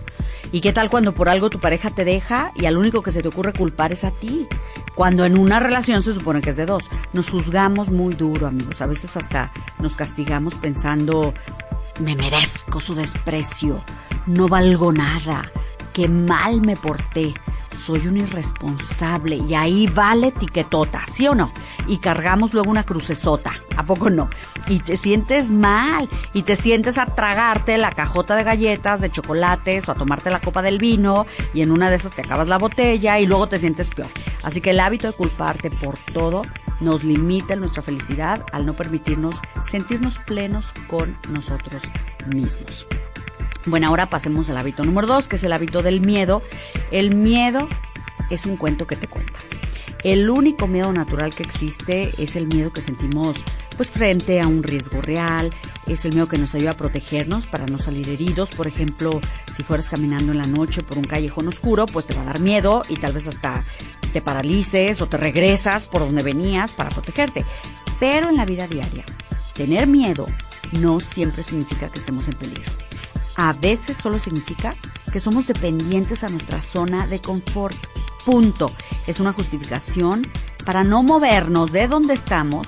¿Y 0.51 0.61
qué 0.61 0.73
tal 0.73 0.89
cuando 0.89 1.13
por 1.13 1.29
algo 1.29 1.49
tu 1.49 1.59
pareja 1.59 1.91
te 1.91 2.05
deja 2.05 2.51
y 2.55 2.65
al 2.65 2.77
único 2.77 3.01
que 3.01 3.11
se 3.11 3.21
te 3.21 3.27
ocurre 3.27 3.53
culpar 3.53 3.91
es 3.91 4.03
a 4.03 4.11
ti? 4.11 4.47
Cuando 4.95 5.25
en 5.25 5.37
una 5.37 5.59
relación 5.59 6.03
se 6.03 6.13
supone 6.13 6.41
que 6.41 6.51
es 6.51 6.57
de 6.57 6.65
dos. 6.65 6.85
Nos 7.13 7.29
juzgamos 7.29 7.91
muy 7.91 8.13
duro, 8.13 8.47
amigos. 8.47 8.81
A 8.81 8.85
veces 8.85 9.17
hasta 9.17 9.51
nos 9.79 9.95
castigamos 9.95 10.55
pensando, 10.55 11.33
me 11.99 12.15
merezco 12.15 12.79
su 12.79 12.95
desprecio, 12.95 13.81
no 14.25 14.47
valgo 14.47 14.93
nada, 14.93 15.51
qué 15.93 16.07
mal 16.07 16.61
me 16.61 16.77
porté. 16.77 17.33
Soy 17.75 18.07
un 18.07 18.17
irresponsable 18.17 19.37
y 19.47 19.53
ahí 19.53 19.87
va 19.87 20.15
la 20.15 20.27
etiquetota, 20.27 21.03
¿sí 21.11 21.27
o 21.27 21.35
no? 21.35 21.51
Y 21.87 21.97
cargamos 21.97 22.53
luego 22.53 22.71
una 22.71 22.83
crucesota, 22.83 23.53
¿a 23.75 23.83
poco 23.83 24.09
no? 24.09 24.29
Y 24.67 24.79
te 24.79 24.97
sientes 24.97 25.51
mal 25.51 26.09
y 26.33 26.43
te 26.43 26.55
sientes 26.55 26.97
a 26.97 27.05
tragarte 27.07 27.77
la 27.77 27.91
cajota 27.91 28.35
de 28.35 28.43
galletas, 28.43 29.01
de 29.01 29.11
chocolates 29.11 29.87
o 29.87 29.91
a 29.91 29.95
tomarte 29.95 30.31
la 30.31 30.41
copa 30.41 30.61
del 30.61 30.79
vino 30.79 31.27
y 31.53 31.61
en 31.61 31.71
una 31.71 31.89
de 31.89 31.97
esas 31.97 32.13
te 32.13 32.21
acabas 32.21 32.47
la 32.47 32.57
botella 32.57 33.19
y 33.19 33.25
luego 33.25 33.47
te 33.47 33.59
sientes 33.59 33.89
peor. 33.91 34.09
Así 34.43 34.61
que 34.61 34.71
el 34.71 34.79
hábito 34.79 35.07
de 35.07 35.13
culparte 35.13 35.69
por 35.69 35.97
todo 36.13 36.43
nos 36.79 37.03
limita 37.03 37.53
en 37.53 37.59
nuestra 37.61 37.81
felicidad 37.81 38.43
al 38.51 38.65
no 38.65 38.73
permitirnos 38.73 39.39
sentirnos 39.63 40.17
plenos 40.19 40.73
con 40.87 41.15
nosotros 41.29 41.83
mismos. 42.27 42.87
Bueno, 43.65 43.87
ahora 43.87 44.09
pasemos 44.09 44.49
al 44.49 44.57
hábito 44.57 44.85
número 44.85 45.07
dos, 45.07 45.27
que 45.27 45.37
es 45.37 45.43
el 45.43 45.51
hábito 45.51 45.81
del 45.81 45.99
miedo. 45.99 46.43
El 46.91 47.15
miedo 47.15 47.67
es 48.29 48.45
un 48.45 48.57
cuento 48.57 48.85
que 48.85 48.95
te 48.95 49.07
cuentas. 49.07 49.49
El 50.03 50.29
único 50.29 50.67
miedo 50.67 50.93
natural 50.93 51.33
que 51.33 51.41
existe 51.41 52.11
es 52.21 52.35
el 52.35 52.45
miedo 52.45 52.71
que 52.71 52.81
sentimos 52.81 53.37
pues 53.75 53.91
frente 53.91 54.39
a 54.39 54.47
un 54.47 54.61
riesgo 54.61 55.01
real, 55.01 55.51
es 55.87 56.05
el 56.05 56.13
miedo 56.13 56.27
que 56.27 56.37
nos 56.37 56.53
ayuda 56.53 56.71
a 56.71 56.77
protegernos 56.77 57.47
para 57.47 57.65
no 57.65 57.79
salir 57.79 58.07
heridos. 58.09 58.51
Por 58.51 58.67
ejemplo, 58.67 59.19
si 59.51 59.63
fueras 59.63 59.89
caminando 59.89 60.31
en 60.31 60.37
la 60.37 60.47
noche 60.47 60.83
por 60.83 60.99
un 60.99 61.03
callejón 61.03 61.47
oscuro, 61.47 61.87
pues 61.87 62.05
te 62.05 62.13
va 62.13 62.21
a 62.21 62.25
dar 62.25 62.39
miedo 62.39 62.83
y 62.87 62.95
tal 62.97 63.13
vez 63.13 63.27
hasta 63.27 63.63
te 64.13 64.21
paralices 64.21 65.01
o 65.01 65.07
te 65.07 65.17
regresas 65.17 65.87
por 65.87 66.01
donde 66.01 66.23
venías 66.23 66.71
para 66.73 66.89
protegerte. 66.89 67.43
Pero 67.99 68.29
en 68.29 68.37
la 68.37 68.45
vida 68.45 68.67
diaria, 68.67 69.03
tener 69.55 69.87
miedo 69.87 70.27
no 70.79 70.99
siempre 70.99 71.41
significa 71.41 71.89
que 71.89 71.99
estemos 71.99 72.27
en 72.27 72.35
peligro 72.35 72.84
a 73.37 73.53
veces 73.53 73.97
solo 73.97 74.19
significa 74.19 74.75
que 75.11 75.19
somos 75.19 75.47
dependientes 75.47 76.23
a 76.23 76.29
nuestra 76.29 76.61
zona 76.61 77.07
de 77.07 77.19
confort. 77.19 77.75
Punto. 78.25 78.71
Es 79.07 79.19
una 79.19 79.33
justificación 79.33 80.27
para 80.65 80.83
no 80.83 81.03
movernos 81.03 81.71
de 81.71 81.87
donde 81.87 82.15
estamos 82.15 82.67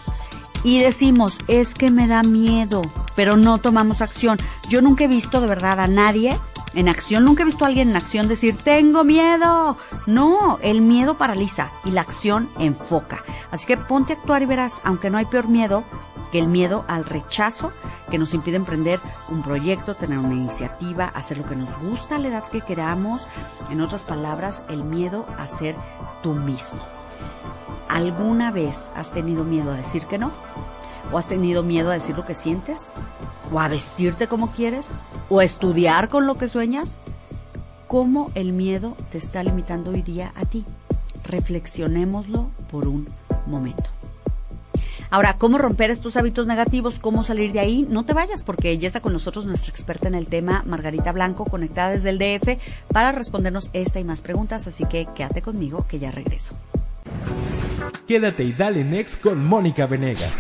y 0.64 0.80
decimos, 0.80 1.38
es 1.48 1.74
que 1.74 1.92
me 1.92 2.08
da 2.08 2.24
miedo, 2.24 2.82
pero 3.16 3.38
no 3.38 3.58
tomamos 3.58 4.02
acción. 4.02 4.38
Yo 4.70 4.82
nunca 4.82 5.06
he 5.06 5.08
visto 5.08 5.42
de 5.42 5.48
verdad 5.48 5.80
a 5.80 5.88
nadie 5.88 6.38
en 6.74 6.90
acción, 6.90 7.26
nunca 7.26 7.44
he 7.44 7.46
visto 7.46 7.64
a 7.64 7.68
alguien 7.68 7.90
en 7.90 7.96
acción 7.96 8.28
decir, 8.28 8.58
tengo 8.58 9.04
miedo. 9.04 9.78
No, 10.06 10.60
el 10.62 10.82
miedo 10.82 11.18
paraliza 11.18 11.72
y 11.86 11.92
la 11.92 12.02
acción 12.02 12.50
enfoca. 12.60 13.24
Así 13.52 13.66
que 13.66 13.78
ponte 13.78 14.14
a 14.14 14.16
actuar 14.18 14.42
y 14.42 14.46
verás, 14.46 14.82
aunque 14.84 15.10
no 15.10 15.18
hay 15.18 15.26
peor 15.26 15.48
miedo 15.48 15.84
que 16.32 16.40
el 16.40 16.48
miedo 16.48 16.84
al 16.88 17.06
rechazo 17.06 17.72
que 18.12 18.18
nos 18.18 18.34
impide 18.34 18.58
emprender 18.58 19.00
un 19.30 19.42
proyecto, 19.42 19.96
tener 19.96 20.20
una 20.20 20.36
iniciativa, 20.36 21.06
hacer 21.06 21.38
lo 21.38 21.46
que 21.46 21.56
nos 21.56 21.78
gusta 21.80 22.16
a 22.16 22.20
la 22.20 22.28
edad 22.30 22.44
que 22.52 22.62
queramos. 22.62 23.28
En 23.70 23.82
otras 23.82 24.04
palabras, 24.04 24.64
el 24.70 24.84
miedo 24.84 25.26
a 25.38 25.48
ser 25.48 25.76
tú 26.22 26.34
mismo. 26.34 26.80
¿Alguna 27.90 28.52
vez 28.52 28.90
has 28.96 29.12
tenido 29.12 29.44
miedo 29.44 29.72
a 29.72 29.76
decir 29.76 30.04
que 30.06 30.18
no? 30.18 30.32
¿O 31.12 31.18
has 31.18 31.28
tenido 31.28 31.64
miedo 31.64 31.90
a 31.90 31.94
decir 31.94 32.18
lo 32.18 32.26
que 32.26 32.34
sientes? 32.34 32.88
¿O 33.52 33.60
a 33.60 33.70
vestirte 33.70 34.28
como 34.28 34.52
quieres? 34.52 34.96
¿O 35.30 35.42
estudiar 35.42 36.08
con 36.08 36.26
lo 36.26 36.38
que 36.38 36.48
sueñas? 36.48 37.02
¿Cómo 37.88 38.32
el 38.36 38.54
miedo 38.54 38.96
te 39.12 39.18
está 39.18 39.44
limitando 39.44 39.92
hoy 39.92 40.02
día 40.02 40.32
a 40.36 40.46
ti? 40.46 40.66
Reflexionémoslo 41.26 42.50
por 42.72 42.88
un 42.88 43.08
momento. 43.46 43.84
Ahora, 45.10 45.38
¿cómo 45.38 45.58
romper 45.58 45.90
estos 45.90 46.18
hábitos 46.18 46.48
negativos? 46.48 47.00
¿Cómo 47.00 47.24
salir 47.24 47.54
de 47.54 47.60
ahí? 47.60 47.88
No 47.90 48.04
te 48.04 48.14
vayas 48.14 48.44
porque 48.44 48.78
ya 48.78 48.88
está 48.88 49.00
con 49.00 49.14
nosotros 49.14 49.46
nuestra 49.46 49.72
experta 49.72 50.08
en 50.08 50.16
el 50.16 50.28
tema, 50.28 50.64
Margarita 50.66 51.14
Blanco, 51.14 51.46
conectada 51.46 51.92
desde 51.92 52.10
el 52.10 52.20
DF, 52.20 52.60
para 52.92 53.14
respondernos 53.14 53.70
esta 53.72 54.00
y 54.00 54.04
más 54.04 54.22
preguntas. 54.22 54.68
Así 54.68 54.86
que 54.86 55.08
quédate 55.16 55.42
conmigo 55.42 55.86
que 55.90 56.00
ya 56.00 56.12
regreso. 56.12 56.56
Quédate 58.06 58.44
y 58.44 58.54
dale 58.54 58.84
next 58.84 59.22
con 59.22 59.46
Mónica 59.46 59.86
Venegas. 59.86 60.32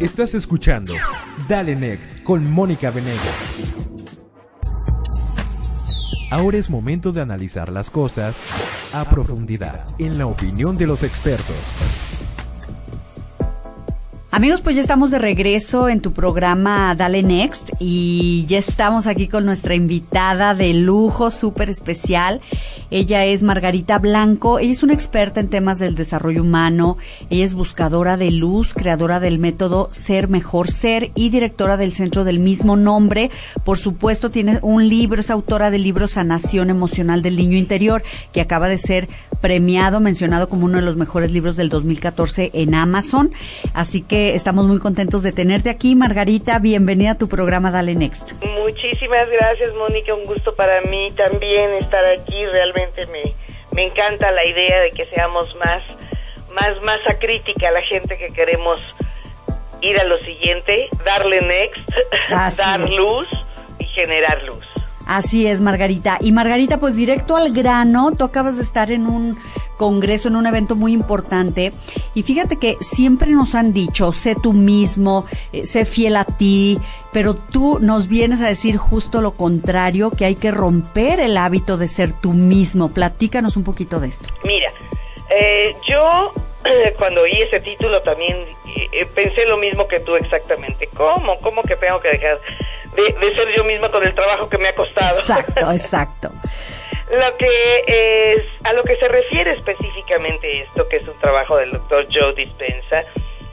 Estás 0.00 0.34
escuchando 0.34 0.94
Dale 1.50 1.74
Next 1.74 2.22
con 2.22 2.48
Mónica 2.48 2.92
Venegas. 2.92 3.18
Ahora 6.30 6.58
es 6.58 6.70
momento 6.70 7.10
de 7.10 7.22
analizar 7.22 7.72
las 7.72 7.90
cosas 7.90 8.36
a 8.94 9.04
profundidad, 9.04 9.84
en 9.98 10.16
la 10.16 10.26
opinión 10.26 10.78
de 10.78 10.86
los 10.86 11.02
expertos. 11.02 11.56
Amigos, 14.30 14.60
pues 14.60 14.76
ya 14.76 14.82
estamos 14.82 15.10
de 15.10 15.18
regreso 15.18 15.88
en 15.88 16.00
tu 16.00 16.12
programa 16.12 16.94
Dale 16.94 17.24
Next 17.24 17.70
y 17.80 18.44
ya 18.46 18.58
estamos 18.58 19.08
aquí 19.08 19.26
con 19.26 19.44
nuestra 19.44 19.74
invitada 19.74 20.54
de 20.54 20.72
lujo 20.72 21.32
súper 21.32 21.68
especial. 21.68 22.40
Ella 22.90 23.24
es 23.24 23.44
Margarita 23.44 23.98
Blanco, 23.98 24.58
ella 24.58 24.72
es 24.72 24.82
una 24.82 24.94
experta 24.94 25.38
en 25.38 25.48
temas 25.48 25.78
del 25.78 25.94
desarrollo 25.94 26.42
humano, 26.42 26.98
ella 27.30 27.44
es 27.44 27.54
buscadora 27.54 28.16
de 28.16 28.32
luz, 28.32 28.74
creadora 28.74 29.20
del 29.20 29.38
método 29.38 29.88
Ser 29.92 30.28
Mejor 30.28 30.70
Ser 30.70 31.12
y 31.14 31.30
directora 31.30 31.76
del 31.76 31.92
centro 31.92 32.24
del 32.24 32.40
mismo 32.40 32.76
nombre. 32.76 33.30
Por 33.64 33.78
supuesto, 33.78 34.30
tiene 34.30 34.58
un 34.62 34.88
libro, 34.88 35.20
es 35.20 35.30
autora 35.30 35.70
del 35.70 35.84
libro 35.84 36.08
Sanación 36.08 36.68
Emocional 36.68 37.22
del 37.22 37.36
Niño 37.36 37.56
Interior, 37.56 38.02
que 38.32 38.40
acaba 38.40 38.68
de 38.68 38.78
ser 38.78 39.08
premiado, 39.40 40.00
mencionado 40.00 40.48
como 40.48 40.66
uno 40.66 40.78
de 40.78 40.84
los 40.84 40.96
mejores 40.96 41.32
libros 41.32 41.56
del 41.56 41.68
2014 41.68 42.50
en 42.52 42.74
Amazon. 42.74 43.32
Así 43.74 44.02
que 44.02 44.34
estamos 44.34 44.66
muy 44.66 44.78
contentos 44.78 45.22
de 45.22 45.32
tenerte 45.32 45.70
aquí. 45.70 45.94
Margarita, 45.94 46.58
bienvenida 46.58 47.12
a 47.12 47.14
tu 47.14 47.28
programa 47.28 47.70
Dale 47.70 47.94
Next. 47.94 48.32
Muchísimas 48.44 49.28
gracias, 49.30 49.74
Mónica. 49.74 50.14
Un 50.14 50.26
gusto 50.26 50.54
para 50.54 50.80
mí 50.82 51.10
también 51.16 51.70
estar 51.80 52.04
aquí. 52.04 52.44
Realmente 52.46 53.06
me, 53.06 53.34
me 53.72 53.86
encanta 53.86 54.30
la 54.30 54.44
idea 54.44 54.80
de 54.80 54.90
que 54.92 55.06
seamos 55.06 55.54
más, 55.56 55.82
más 56.54 56.80
masa 56.82 57.18
crítica 57.18 57.68
a 57.68 57.72
la 57.72 57.82
gente 57.82 58.16
que 58.18 58.32
queremos 58.32 58.80
ir 59.82 59.98
a 59.98 60.04
lo 60.04 60.18
siguiente, 60.18 60.88
darle 61.04 61.40
next, 61.40 61.88
dar 62.56 62.80
luz 62.80 63.28
y 63.78 63.86
generar 63.86 64.42
luz. 64.44 64.69
Así 65.10 65.48
es, 65.48 65.60
Margarita. 65.60 66.18
Y 66.20 66.30
Margarita, 66.30 66.78
pues 66.78 66.94
directo 66.94 67.36
al 67.36 67.52
grano, 67.52 68.12
tú 68.16 68.22
acabas 68.22 68.58
de 68.58 68.62
estar 68.62 68.92
en 68.92 69.08
un 69.08 69.36
congreso, 69.76 70.28
en 70.28 70.36
un 70.36 70.46
evento 70.46 70.76
muy 70.76 70.92
importante. 70.92 71.72
Y 72.14 72.22
fíjate 72.22 72.60
que 72.60 72.76
siempre 72.80 73.32
nos 73.32 73.56
han 73.56 73.72
dicho, 73.72 74.12
sé 74.12 74.36
tú 74.40 74.52
mismo, 74.52 75.26
eh, 75.52 75.66
sé 75.66 75.84
fiel 75.84 76.14
a 76.14 76.24
ti, 76.24 76.78
pero 77.12 77.34
tú 77.34 77.80
nos 77.80 78.06
vienes 78.06 78.40
a 78.40 78.46
decir 78.46 78.76
justo 78.76 79.20
lo 79.20 79.32
contrario, 79.32 80.12
que 80.12 80.26
hay 80.26 80.36
que 80.36 80.52
romper 80.52 81.18
el 81.18 81.36
hábito 81.38 81.76
de 81.76 81.88
ser 81.88 82.12
tú 82.12 82.32
mismo. 82.32 82.90
Platícanos 82.90 83.56
un 83.56 83.64
poquito 83.64 83.98
de 83.98 84.06
esto. 84.06 84.28
Mira, 84.44 84.70
eh, 85.28 85.74
yo 85.88 86.32
cuando 86.98 87.22
oí 87.22 87.42
ese 87.42 87.58
título 87.58 88.00
también 88.02 88.36
eh, 88.92 89.06
pensé 89.12 89.44
lo 89.46 89.56
mismo 89.56 89.88
que 89.88 89.98
tú 89.98 90.14
exactamente. 90.14 90.88
¿Cómo? 90.94 91.40
¿Cómo 91.40 91.62
que 91.62 91.74
tengo 91.74 91.98
que 91.98 92.10
dejar 92.10 92.38
de, 92.96 93.34
ser 93.34 93.48
yo 93.56 93.64
misma 93.64 93.88
con 93.90 94.02
el 94.06 94.14
trabajo 94.14 94.48
que 94.48 94.58
me 94.58 94.68
ha 94.68 94.74
costado. 94.74 95.18
Exacto, 95.18 95.70
exacto. 95.72 96.30
lo 97.10 97.36
que 97.36 97.84
es, 98.34 98.44
a 98.64 98.72
lo 98.72 98.82
que 98.84 98.96
se 98.96 99.08
refiere 99.08 99.52
específicamente 99.52 100.62
esto, 100.62 100.88
que 100.88 100.96
es 100.96 101.08
un 101.08 101.18
trabajo 101.18 101.56
del 101.56 101.70
doctor 101.72 102.06
Joe 102.12 102.34
Dispensa, 102.34 103.04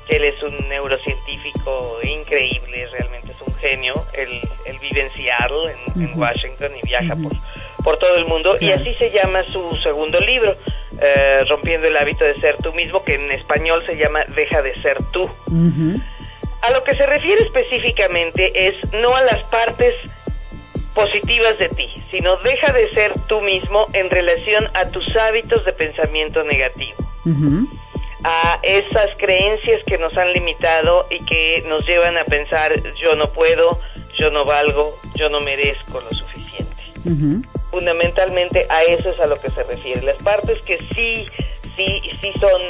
que 0.07 0.15
él 0.15 0.23
es 0.23 0.41
un 0.41 0.55
neurocientífico 0.69 1.97
increíble, 2.03 2.87
realmente 2.91 3.31
es 3.31 3.41
un 3.41 3.53
genio, 3.55 3.95
él, 4.13 4.39
él 4.65 4.77
vive 4.81 5.01
en 5.01 5.11
Seattle, 5.11 5.75
en, 5.95 6.19
Washington, 6.19 6.71
y 6.81 6.87
viaja 6.87 7.15
por, 7.15 7.31
por 7.83 7.99
todo 7.99 8.15
el 8.15 8.25
mundo, 8.25 8.55
y 8.59 8.71
así 8.71 8.93
se 8.93 9.11
llama 9.11 9.43
su 9.43 9.75
segundo 9.83 10.19
libro, 10.19 10.55
eh, 10.99 11.43
Rompiendo 11.47 11.87
el 11.87 11.97
hábito 11.97 12.23
de 12.23 12.35
ser 12.39 12.55
tú 12.57 12.73
mismo, 12.73 13.03
que 13.03 13.15
en 13.15 13.31
español 13.31 13.83
se 13.85 13.97
llama 13.97 14.23
Deja 14.35 14.61
de 14.61 14.73
ser 14.81 14.97
tú. 15.11 15.29
A 16.61 16.71
lo 16.71 16.83
que 16.83 16.95
se 16.95 17.05
refiere 17.05 17.43
específicamente 17.43 18.67
es 18.67 18.93
no 18.93 19.15
a 19.15 19.21
las 19.23 19.43
partes 19.45 19.95
positivas 20.97 21.59
de 21.59 21.69
ti, 21.69 21.87
sino 22.09 22.37
deja 22.37 22.73
de 22.73 22.89
ser 22.89 23.13
tú 23.27 23.39
mismo 23.41 23.85
en 23.93 24.09
relación 24.09 24.67
a 24.73 24.89
tus 24.89 25.15
hábitos 25.15 25.63
de 25.63 25.73
pensamiento 25.73 26.43
negativo, 26.43 26.97
a 28.23 28.59
esas 28.63 29.15
creencias 29.17 29.83
que 29.85 29.99
nos 29.99 30.17
han 30.17 30.33
limitado 30.33 31.05
y 31.11 31.23
que 31.25 31.63
nos 31.67 31.85
llevan 31.85 32.17
a 32.17 32.23
pensar 32.23 32.73
yo 32.95 33.15
no 33.15 33.29
puedo, 33.29 33.79
yo 34.17 34.31
no 34.31 34.43
valgo, 34.43 34.97
yo 35.15 35.29
no 35.29 35.39
merezco 35.39 36.01
lo 36.01 36.09
suficiente. 36.09 36.83
Fundamentalmente 37.69 38.65
a 38.69 38.81
eso 38.83 39.09
es 39.11 39.19
a 39.19 39.27
lo 39.27 39.39
que 39.39 39.51
se 39.51 39.63
refiere. 39.63 40.01
Las 40.01 40.17
partes 40.17 40.59
que 40.63 40.79
sí, 40.95 41.27
sí, 41.75 42.01
sí 42.19 42.33
son 42.39 42.61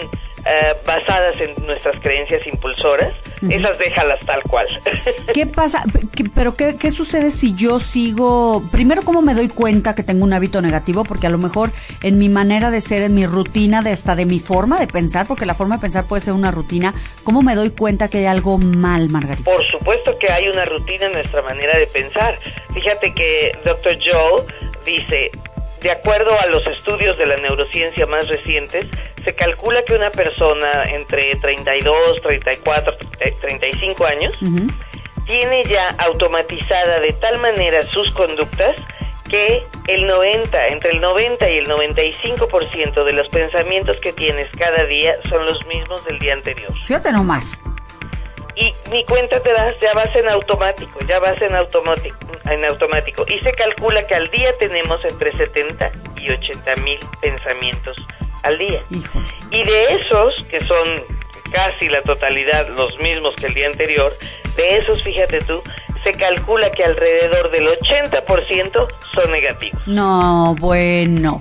eh, 0.49 0.75
basadas 0.85 1.35
en 1.41 1.65
nuestras 1.65 1.99
creencias 1.99 2.45
impulsoras, 2.47 3.13
esas 3.49 3.77
déjalas 3.77 4.19
tal 4.25 4.41
cual. 4.43 4.65
¿Qué 5.33 5.45
pasa? 5.45 5.83
¿Pero 6.33 6.55
qué, 6.55 6.77
qué, 6.79 6.89
sucede 6.91 7.31
si 7.31 7.53
yo 7.53 7.79
sigo? 7.79 8.63
Primero, 8.71 9.01
¿cómo 9.03 9.21
me 9.21 9.33
doy 9.33 9.49
cuenta 9.49 9.93
que 9.93 10.03
tengo 10.03 10.23
un 10.23 10.33
hábito 10.33 10.61
negativo? 10.61 11.03
Porque 11.03 11.27
a 11.27 11.29
lo 11.29 11.37
mejor 11.37 11.71
en 12.01 12.17
mi 12.17 12.29
manera 12.29 12.71
de 12.71 12.81
ser, 12.81 13.03
en 13.03 13.13
mi 13.13 13.25
rutina, 13.25 13.81
de 13.81 13.91
hasta 13.91 14.15
de 14.15 14.25
mi 14.25 14.39
forma 14.39 14.79
de 14.79 14.87
pensar, 14.87 15.27
porque 15.27 15.45
la 15.45 15.53
forma 15.53 15.75
de 15.75 15.81
pensar 15.81 16.05
puede 16.07 16.21
ser 16.21 16.33
una 16.33 16.51
rutina, 16.51 16.93
¿cómo 17.23 17.41
me 17.41 17.53
doy 17.53 17.71
cuenta 17.71 18.07
que 18.07 18.19
hay 18.19 18.25
algo 18.25 18.57
mal, 18.57 19.09
Margarita? 19.09 19.51
Por 19.51 19.65
supuesto 19.65 20.17
que 20.17 20.31
hay 20.31 20.47
una 20.47 20.65
rutina 20.65 21.07
en 21.07 21.11
nuestra 21.11 21.41
manera 21.41 21.77
de 21.77 21.87
pensar. 21.87 22.39
Fíjate 22.73 23.13
que 23.13 23.51
Dr. 23.65 23.97
Joe 23.99 24.43
dice, 24.85 25.31
de 25.81 25.91
acuerdo 25.91 26.39
a 26.39 26.45
los 26.47 26.65
estudios 26.67 27.17
de 27.17 27.25
la 27.25 27.37
neurociencia 27.37 28.05
más 28.05 28.27
recientes, 28.27 28.85
se 29.27 29.33
calcula 29.33 29.83
que 29.83 29.93
una 29.93 30.09
persona 30.09 30.85
entre 30.85 31.35
32, 31.35 32.21
34, 32.21 32.97
35 33.41 34.05
años 34.05 34.33
tiene 35.25 35.65
ya 35.65 35.89
automatizada 35.97 37.01
de 37.01 37.11
tal 37.11 37.37
manera 37.39 37.85
sus 37.87 38.09
conductas 38.11 38.77
que 39.29 39.61
el 39.89 40.07
90, 40.07 40.67
entre 40.67 40.91
el 40.91 41.01
90 41.01 41.49
y 41.49 41.57
el 41.57 41.67
95% 41.67 43.03
de 43.03 43.11
los 43.11 43.27
pensamientos 43.27 43.97
que 43.97 44.13
tienes 44.13 44.49
cada 44.57 44.85
día 44.85 45.17
son 45.27 45.45
los 45.45 45.65
mismos 45.65 46.05
del 46.05 46.19
día 46.19 46.31
anterior. 46.31 46.71
Fíjate 46.85 47.11
nomás. 47.11 47.61
Y 48.55 48.73
mi 48.89 49.03
cuenta 49.03 49.41
te 49.41 49.51
das, 49.51 49.77
ya 49.81 49.91
vas 49.91 50.15
en 50.15 50.29
automático, 50.29 51.01
ya 51.05 51.19
vas 51.19 51.41
en 51.41 51.53
automático, 51.53 52.15
en 52.45 52.63
automático. 52.63 53.25
Y 53.27 53.39
se 53.39 53.51
calcula 53.51 54.07
que 54.07 54.15
al 54.15 54.29
día 54.31 54.57
tenemos 54.57 55.03
entre 55.03 55.33
70 55.33 55.91
y 56.15 56.29
80 56.29 56.75
mil 56.77 56.99
pensamientos 57.19 57.97
al 58.43 58.57
día. 58.57 58.81
Y 59.51 59.63
de 59.63 59.95
esos, 59.95 60.45
que 60.49 60.63
son 60.65 61.03
casi 61.51 61.87
la 61.87 62.01
totalidad 62.01 62.67
los 62.75 62.97
mismos 62.99 63.35
que 63.35 63.47
el 63.47 63.53
día 63.53 63.67
anterior, 63.67 64.15
de 64.55 64.77
esos, 64.77 65.01
fíjate 65.03 65.41
tú, 65.41 65.61
se 66.03 66.13
calcula 66.13 66.71
que 66.71 66.83
alrededor 66.83 67.51
del 67.51 67.67
80% 67.67 68.87
son 69.13 69.31
negativos. 69.31 69.87
No, 69.87 70.55
bueno. 70.59 71.39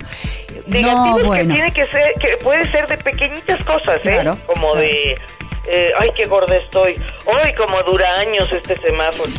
Negativos 0.66 1.22
no, 1.22 1.26
bueno. 1.26 1.48
que 1.48 1.54
tiene 1.54 1.72
que 1.72 1.86
ser, 1.88 2.14
que 2.14 2.36
puede 2.38 2.70
ser 2.70 2.86
de 2.88 2.98
pequeñitas 2.98 3.62
cosas, 3.64 4.04
¿eh? 4.06 4.24
Como 4.46 4.74
de, 4.74 5.16
eh, 5.66 5.92
ay, 5.98 6.10
qué 6.16 6.26
gorda 6.26 6.56
estoy. 6.56 6.96
Ay, 7.42 7.54
como 7.54 7.80
dura 7.82 8.18
años 8.18 8.50
este 8.52 8.76
semáforo. 8.76 9.30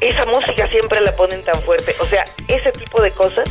esa 0.00 0.26
música 0.26 0.68
siempre 0.68 1.00
la 1.00 1.12
ponen 1.12 1.42
tan 1.42 1.60
fuerte. 1.62 1.94
O 2.00 2.06
sea, 2.06 2.24
ese 2.48 2.72
tipo 2.72 3.00
de 3.00 3.10
cosas 3.12 3.44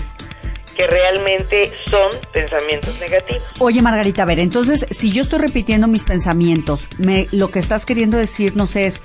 que 0.76 0.88
realmente 0.88 1.72
son 1.90 2.10
pensamientos 2.32 3.00
negativos. 3.00 3.44
Oye, 3.60 3.82
Margarita, 3.82 4.24
a 4.24 4.26
ver, 4.26 4.40
entonces, 4.40 4.86
si 4.92 5.12
yo 5.12 5.22
estoy 5.22 5.40
repitiendo 5.40 5.88
mis 5.88 6.04
pensamientos, 6.04 6.86
me, 6.98 7.28
lo 7.32 7.50
que 7.50 7.60
estás 7.60 7.86
queriendo 7.86 8.18
decirnos 8.18 8.76
es 8.76 9.02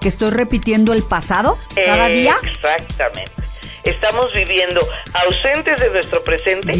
que 0.00 0.08
estoy 0.08 0.30
repitiendo 0.30 0.92
el 0.92 1.02
pasado 1.02 1.56
cada 1.74 2.08
día. 2.08 2.36
Exactamente. 2.42 3.32
Estamos 3.84 4.32
viviendo 4.32 4.80
ausentes 5.12 5.80
de 5.80 5.90
nuestro 5.90 6.22
presente, 6.22 6.72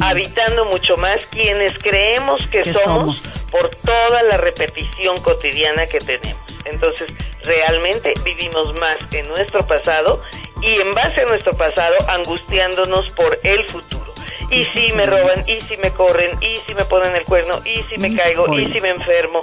habitando 0.00 0.66
mucho 0.66 0.96
más 0.98 1.24
quienes 1.26 1.72
creemos 1.78 2.46
que, 2.48 2.64
somos, 2.70 3.46
por 3.50 3.70
toda 3.76 4.22
la 4.24 4.36
repetición 4.36 5.22
cotidiana 5.22 5.86
que 5.86 5.98
tenemos. 5.98 6.42
Entonces, 6.66 7.06
realmente 7.44 8.12
vivimos 8.24 8.78
más 8.78 8.98
en 9.12 9.26
nuestro 9.28 9.66
pasado 9.66 10.22
y 10.62 10.80
en 10.80 10.94
base 10.94 11.22
a 11.22 11.26
nuestro 11.26 11.54
pasado 11.54 11.96
angustiándonos 12.08 13.10
por 13.10 13.38
el 13.42 13.62
futuro. 13.64 14.12
Y 14.50 14.64
si 14.64 14.92
me 14.92 15.06
roban, 15.06 15.44
y 15.46 15.60
si 15.60 15.76
me 15.76 15.90
corren, 15.92 16.30
y 16.42 16.56
si 16.56 16.74
me 16.74 16.84
ponen 16.84 17.14
el 17.14 17.24
cuerno, 17.24 17.60
y 17.64 17.76
si 17.84 17.98
me 17.98 18.14
caigo, 18.14 18.52
y 18.58 18.72
si 18.72 18.80
me 18.80 18.90
enfermo. 18.90 19.42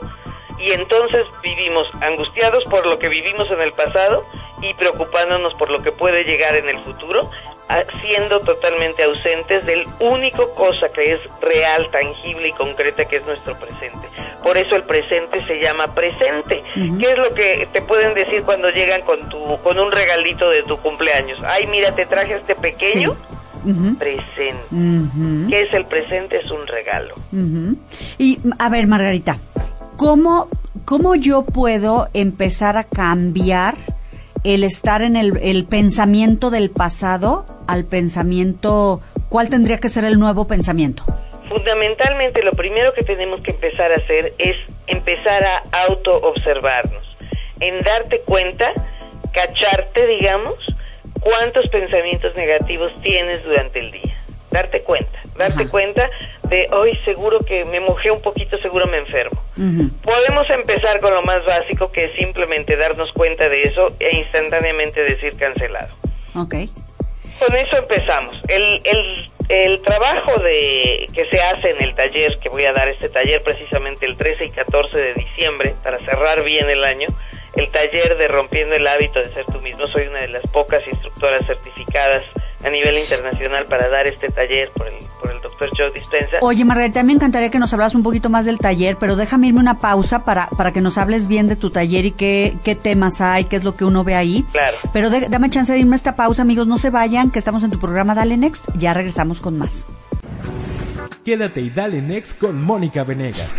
Y 0.60 0.72
entonces 0.72 1.26
vivimos 1.42 1.88
angustiados 2.02 2.64
por 2.66 2.86
lo 2.86 3.00
que 3.00 3.08
vivimos 3.08 3.50
en 3.52 3.62
el 3.62 3.72
pasado 3.74 4.26
y 4.62 4.74
preocupándonos 4.74 5.54
por 5.54 5.70
lo 5.70 5.82
que 5.82 5.92
puede 5.92 6.24
llegar 6.24 6.56
en 6.56 6.68
el 6.68 6.80
futuro, 6.80 7.30
siendo 8.02 8.40
totalmente 8.42 9.04
ausentes 9.04 9.66
del 9.66 9.86
único 10.00 10.54
cosa 10.56 10.88
que 10.90 11.14
es 11.14 11.20
real, 11.42 11.88
tangible 11.92 12.50
y 12.50 12.52
concreta 12.54 13.06
que 13.06 13.18
es 13.18 13.26
nuestro 13.26 13.58
presente. 13.60 14.08
Por 14.44 14.58
eso 14.58 14.76
el 14.76 14.84
presente 14.84 15.46
se 15.46 15.60
llama 15.60 15.94
presente. 15.94 16.64
¿Qué 16.74 17.12
es 17.12 17.18
lo 17.18 17.34
que 17.34 17.68
te 17.74 17.82
pueden 17.82 18.14
decir 18.14 18.44
cuando 18.44 18.70
llegan 18.70 19.02
con 19.02 19.28
tu 19.30 19.38
con 19.64 19.78
un 19.78 19.92
regalito 19.92 20.50
de 20.50 20.64
tu 20.64 20.78
cumpleaños? 20.78 21.44
Ay, 21.44 21.68
mira, 21.68 21.94
te 21.94 22.06
traje 22.06 22.36
este 22.36 22.56
pequeño 22.56 23.16
presente. 24.00 25.50
¿Qué 25.50 25.62
es 25.64 25.74
el 25.74 25.86
presente? 25.86 26.38
Es 26.38 26.50
un 26.50 26.66
regalo. 26.68 27.16
Y 28.18 28.40
a 28.58 28.70
ver, 28.70 28.88
Margarita, 28.88 29.38
¿cómo 29.98 30.48
cómo 30.86 31.16
yo 31.16 31.42
puedo 31.44 32.08
empezar 32.14 32.78
a 32.78 32.86
cambiar 32.86 33.76
el 34.46 34.64
estar 34.64 35.02
en 35.02 35.18
el, 35.18 35.38
el 35.42 35.66
pensamiento 35.66 36.50
del 36.50 36.70
pasado 36.70 37.57
al 37.68 37.86
pensamiento, 37.86 39.02
¿cuál 39.30 39.50
tendría 39.50 39.80
que 39.80 39.90
ser 39.90 40.06
el 40.06 40.20
nuevo 40.20 40.48
pensamiento? 40.48 41.04
Fundamentalmente 41.50 42.44
lo 42.44 42.52
primero 42.52 42.94
que 42.94 43.04
tenemos 43.04 43.42
que 43.42 43.52
empezar 43.52 43.92
a 43.92 43.96
hacer 43.96 44.34
es 44.38 44.58
empezar 44.88 45.46
a 45.46 45.64
auto-observarnos, 45.88 47.04
en 47.60 47.82
darte 47.84 48.20
cuenta, 48.26 48.72
cacharte, 49.32 50.08
digamos, 50.08 50.56
cuántos 51.22 51.68
pensamientos 51.70 52.36
negativos 52.36 52.92
tienes 53.02 53.44
durante 53.44 53.80
el 53.80 53.92
día. 53.92 54.16
Darte 54.52 54.82
cuenta, 54.82 55.20
darte 55.38 55.68
cuenta 55.68 56.10
de 56.50 56.68
hoy 56.72 56.98
seguro 57.04 57.40
que 57.40 57.66
me 57.66 57.80
mojé 57.80 58.12
un 58.12 58.22
poquito, 58.22 58.58
seguro 58.58 58.88
me 58.88 58.98
enfermo. 58.98 59.42
Podemos 60.04 60.50
empezar 60.50 61.00
con 61.00 61.14
lo 61.14 61.22
más 61.22 61.46
básico 61.46 61.92
que 61.92 62.06
es 62.06 62.14
simplemente 62.14 62.76
darnos 62.78 63.12
cuenta 63.12 63.50
de 63.50 63.64
eso 63.64 63.94
e 64.00 64.18
instantáneamente 64.18 65.02
decir 65.02 65.36
cancelado. 65.38 65.94
Okay. 66.34 66.70
Con 67.40 67.56
eso 67.56 67.78
empezamos. 67.78 68.36
El, 68.48 68.82
el, 68.84 69.32
el 69.50 69.82
trabajo 69.82 70.40
de 70.40 71.08
que 71.14 71.26
se 71.28 71.40
hace 71.42 71.70
en 71.72 71.84
el 71.84 71.94
taller, 71.96 72.38
que 72.40 72.50
voy 72.50 72.66
a 72.66 72.74
dar 72.74 72.88
este 72.88 73.10
taller 73.10 73.42
precisamente 73.44 74.06
el 74.06 74.18
13 74.18 74.46
y 74.46 74.50
14 74.50 74.98
de 74.98 75.14
diciembre, 75.14 75.76
para 75.84 76.00
cerrar 76.00 76.44
bien 76.44 76.70
el 76.70 76.84
año, 76.84 77.08
el 77.56 77.70
taller 77.70 78.18
de 78.18 78.28
Rompiendo 78.28 78.76
el 78.76 78.88
Hábito 78.88 79.20
de 79.20 79.30
Ser 79.30 79.46
Tú 79.46 79.62
Mismo. 79.62 79.88
Soy 79.88 80.08
una 80.08 80.22
de 80.22 80.30
las 80.30 80.48
pocas 80.48 80.86
instructoras 80.88 81.46
certificadas 81.46 82.24
a 82.68 82.70
nivel 82.70 82.98
internacional 82.98 83.66
para 83.66 83.90
dar 83.90 84.08
este 84.08 84.30
taller 84.30 84.70
por 84.76 84.88
el, 84.88 84.94
por 85.20 85.32
el 85.32 85.42
doctor 85.42 85.70
Joe 85.76 85.92
Dispensa. 85.92 86.38
Oye, 86.42 86.66
Margarita, 86.66 87.02
me 87.04 87.14
encantaría 87.14 87.50
que 87.50 87.60
nos 87.60 87.74
hablas 87.74 87.96
un 87.96 88.04
poquito 88.04 88.30
más 88.30 88.46
del 88.46 88.58
taller, 88.58 88.98
pero 89.00 89.16
déjame 89.16 89.48
irme 89.48 89.60
una 89.60 89.80
pausa 89.80 90.24
para, 90.26 90.48
para 90.50 90.72
que 90.72 90.82
nos 90.82 90.98
hables 90.98 91.28
bien 91.28 91.48
de 91.48 91.56
tu 91.56 91.70
taller 91.70 92.06
y 92.06 92.12
qué, 92.12 92.54
qué 92.64 92.76
temas 92.76 93.22
hay, 93.22 93.46
qué 93.46 93.56
es 93.56 93.64
lo 93.64 93.76
que 93.76 93.86
uno 93.86 94.04
ve 94.04 94.16
ahí. 94.16 94.46
Claro. 94.52 94.78
Pero 94.94 95.10
dame 95.10 95.50
chance 95.50 95.72
de 95.72 95.80
irme 95.80 95.96
a 95.96 95.98
esta 95.98 96.16
pausa, 96.16 96.42
amigos, 96.42 96.68
no 96.68 96.78
se 96.78 96.90
vayan, 96.90 97.32
que 97.32 97.40
estamos 97.40 97.64
en 97.64 97.72
tu 97.72 97.80
programa 97.80 98.14
Dale 98.16 98.38
Next, 98.38 98.66
ya 98.78 98.94
regresamos 98.94 99.42
con 99.42 99.58
más. 99.58 99.86
Quédate 101.24 101.60
y 101.60 101.70
dale 101.70 102.02
next 102.02 102.38
con 102.38 102.64
Mónica 102.64 103.04
Venegas. 103.04 103.50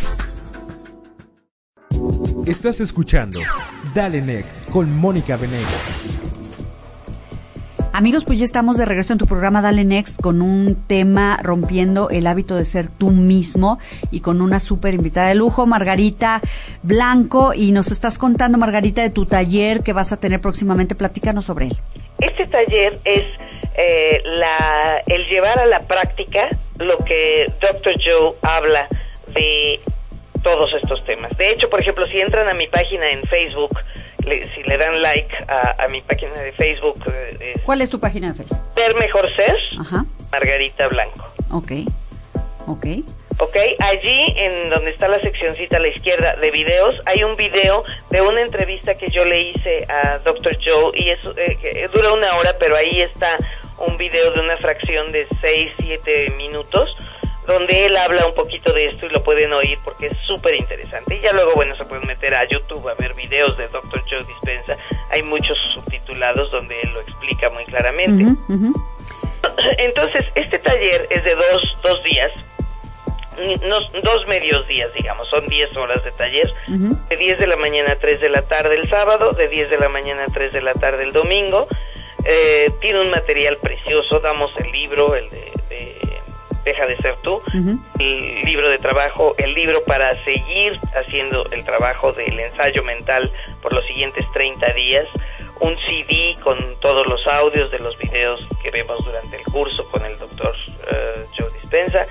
Estás 2.47 2.81
escuchando 2.81 3.41
Dale 3.95 4.23
Next 4.23 4.71
con 4.71 4.91
Mónica 4.97 5.37
Venegas. 5.37 6.18
Amigos, 7.99 8.25
pues 8.25 8.39
ya 8.39 8.45
estamos 8.45 8.77
de 8.77 8.85
regreso 8.85 9.13
en 9.13 9.19
tu 9.19 9.27
programa 9.27 9.61
Dale 9.61 9.83
Next 9.83 10.23
con 10.23 10.41
un 10.41 10.77
tema 10.87 11.37
rompiendo 11.43 12.11
el 12.11 12.29
hábito 12.29 12.55
de 12.55 12.65
ser 12.65 12.87
tú 12.97 13.11
mismo 13.11 13.81
y 14.13 14.21
con 14.21 14.41
una 14.41 14.61
súper 14.61 14.95
invitada 14.95 15.27
de 15.27 15.35
lujo, 15.35 15.67
Margarita 15.67 16.41
Blanco. 16.85 17.55
Y 17.57 17.73
nos 17.73 17.91
estás 17.91 18.17
contando, 18.17 18.57
Margarita, 18.57 19.03
de 19.03 19.11
tu 19.11 19.27
taller 19.27 19.83
que 19.83 19.93
vas 19.93 20.13
a 20.13 20.17
tener 20.17 20.41
próximamente. 20.41 20.95
Platícanos 20.95 21.47
sobre 21.47 21.65
él. 21.67 21.77
Este 22.21 22.47
taller 22.47 23.01
es 23.05 23.25
eh, 23.77 24.23
la, 24.25 25.03
el 25.05 25.27
llevar 25.27 25.59
a 25.59 25.67
la 25.67 25.81
práctica 25.81 26.51
lo 26.79 26.99
que 26.99 27.47
Dr. 27.61 27.95
Joe 27.95 28.35
habla 28.43 28.87
de 29.35 29.81
todos 30.45 30.73
estos 30.81 31.05
temas. 31.05 31.37
De 31.37 31.51
hecho, 31.51 31.69
por 31.69 31.81
ejemplo, 31.81 32.07
si 32.07 32.21
entran 32.21 32.49
a 32.49 32.55
mi 32.55 32.69
página 32.69 33.11
en 33.11 33.25
Facebook, 33.25 33.77
si 34.55 34.63
le 34.63 34.77
dan 34.77 35.01
like 35.03 35.35
a, 35.49 35.87
mi 35.89 36.01
página 36.01 36.35
de 36.35 36.53
Facebook. 36.53 37.03
Eh, 37.13 37.61
¿Cuál 37.65 37.81
es 37.81 37.91
tu 37.91 37.99
página 38.01 38.29
de 38.29 38.35
Facebook? 38.35 38.61
Ser 38.75 38.95
Mejor 38.97 39.35
Ser, 39.35 39.57
Margarita 40.31 40.89
Blanco. 40.89 41.25
Ok, 41.51 41.73
ok. 42.67 42.87
Ok, 43.41 43.57
allí 43.79 44.35
en 44.37 44.69
donde 44.69 44.91
está 44.91 45.07
la 45.07 45.21
seccioncita 45.21 45.77
a 45.77 45.81
la 45.81 45.89
izquierda 45.89 46.35
de 46.37 46.51
videos, 46.51 46.97
hay 47.07 47.23
un 47.23 47.37
video 47.37 47.85
de 48.11 48.21
una 48.21 48.41
entrevista 48.41 48.97
que 48.97 49.11
yo 49.11 49.25
le 49.25 49.41
hice 49.51 49.87
a 49.89 50.19
Dr. 50.19 50.59
Joe 50.61 50.91
y 50.95 51.11
eso 51.11 51.33
eh, 51.37 51.89
dura 51.93 52.13
una 52.13 52.35
hora, 52.35 52.57
pero 52.59 52.75
ahí 52.75 53.01
está 53.01 53.37
un 53.87 53.97
video 53.97 54.33
de 54.33 54.41
una 54.41 54.57
fracción 54.57 55.13
de 55.13 55.29
6, 55.41 55.73
7 55.79 56.33
minutos 56.37 56.97
donde 57.49 57.87
él 57.87 57.97
habla 57.97 58.27
un 58.27 58.35
poquito 58.35 58.75
de 58.75 58.89
esto 58.89 59.07
y 59.07 59.09
lo 59.09 59.23
pueden 59.25 59.51
oír 59.55 59.79
porque 59.83 60.09
es 60.09 60.19
súper 60.19 60.55
interesante. 60.55 61.17
Y 61.17 61.21
ya 61.21 61.33
luego, 61.33 61.55
bueno, 61.55 61.75
se 61.77 61.87
pueden 61.87 62.07
meter 62.07 62.35
a 62.35 62.47
YouTube 62.47 62.87
a 62.87 62.95
ver 62.95 63.15
videos 63.15 63.57
de 63.57 63.67
Dr. 63.69 64.03
Joe 64.09 64.23
Dispensa. 64.25 64.77
Hay 65.11 65.23
muchos 65.23 65.57
subtitulados 65.73 66.51
donde 66.51 66.79
él 66.83 66.93
lo 66.93 67.01
explica 67.01 67.49
muy 67.49 67.65
claramente. 67.65 68.37
Entonces, 69.79 70.27
este 70.35 70.59
taller 70.59 71.07
es 71.09 71.25
de 71.25 71.35
dos, 71.35 71.79
dos 71.83 72.05
días, 72.05 72.31
dos 74.03 74.27
medios 74.27 74.69
días, 74.69 74.93
digamos, 74.93 75.27
son 75.29 75.47
10 75.47 75.75
horas 75.79 76.05
de 76.05 76.11
taller, 76.13 76.53
de 76.67 77.17
10 77.17 77.39
de 77.39 77.47
la 77.47 77.57
mañana 77.57 77.93
a 77.93 77.97
3 77.97 78.21
de 78.21 78.29
la 78.29 78.43
tarde 78.43 78.75
el 78.75 78.91
sábado, 78.91 79.33
de 79.33 79.49
10 79.49 79.71
de 79.71 79.79
la 79.79 79.89
mañana 79.89 80.25
a 80.25 80.33
3 80.33 80.53
de 80.53 80.61
la 80.61 80.75
tarde 80.75 81.05
el 81.05 81.13
domingo. 81.13 81.67
Eh, 82.25 82.71
tiene 82.83 83.01
un 83.01 83.11
material 83.11 83.57
precioso, 83.57 84.21
damos 84.21 84.51
el 84.59 84.71
libro, 84.71 85.15
el 85.15 85.31
de 85.31 85.49
Deja 86.69 86.85
de 86.85 86.99
ser 86.99 87.17
tú, 87.23 87.41
el 87.99 88.45
libro 88.45 88.69
de 88.69 88.77
trabajo, 88.77 89.35
el 89.39 89.55
libro 89.55 89.83
para 89.85 90.23
seguir 90.23 90.79
haciendo 90.95 91.49
el 91.51 91.65
trabajo 91.65 92.13
del 92.13 92.39
ensayo 92.39 92.83
mental 92.83 93.33
por 93.63 93.73
los 93.73 93.87
siguientes 93.87 94.27
30 94.35 94.75
días, 94.75 95.07
un 95.61 95.75
CD 95.79 96.37
con 96.45 96.59
todos 96.83 97.07
los 97.07 97.27
audios 97.27 97.71
de 97.71 97.79
los 97.79 97.97
videos 97.97 98.47
que 98.63 98.71
vemos 98.71 99.03
durante 99.03 99.37
el 99.37 99.45
curso 99.45 99.83
con 99.91 100.05
el 100.05 100.19
doctor 100.19 100.55
eh, 100.93 101.25
Joe 101.39 101.49
Dispensa 101.55 102.05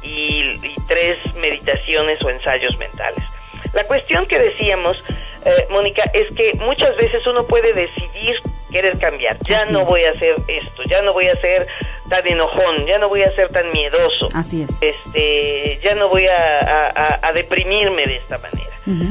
y, 0.00 0.60
tres 0.86 1.18
meditaciones 1.34 2.22
o 2.22 2.30
ensayos 2.30 2.78
mentales. 2.78 3.24
La 3.72 3.82
cuestión 3.82 4.26
que 4.26 4.38
decíamos, 4.38 4.96
eh, 5.44 5.66
Mónica, 5.70 6.04
es 6.14 6.32
que 6.36 6.52
muchas 6.60 6.96
veces 6.96 7.26
uno 7.26 7.48
puede 7.48 7.72
decidir 7.72 8.36
querer 8.74 8.98
cambiar. 8.98 9.38
Ya 9.44 9.64
no 9.66 9.84
voy 9.84 10.02
a 10.02 10.10
hacer 10.10 10.34
esto, 10.48 10.82
ya 10.88 11.00
no 11.02 11.12
voy 11.12 11.28
a 11.28 11.36
ser 11.36 11.64
tan 12.08 12.26
enojón, 12.26 12.84
ya 12.86 12.98
no 12.98 13.08
voy 13.08 13.22
a 13.22 13.30
ser 13.30 13.48
tan 13.50 13.70
miedoso. 13.70 14.28
Así 14.34 14.62
es. 14.62 14.78
Este, 14.80 15.78
ya 15.80 15.94
no 15.94 16.08
voy 16.08 16.26
a, 16.26 17.20
a, 17.22 17.32
deprimirme 17.32 18.04
de 18.04 18.16
esta 18.16 18.38
manera. 18.38 18.64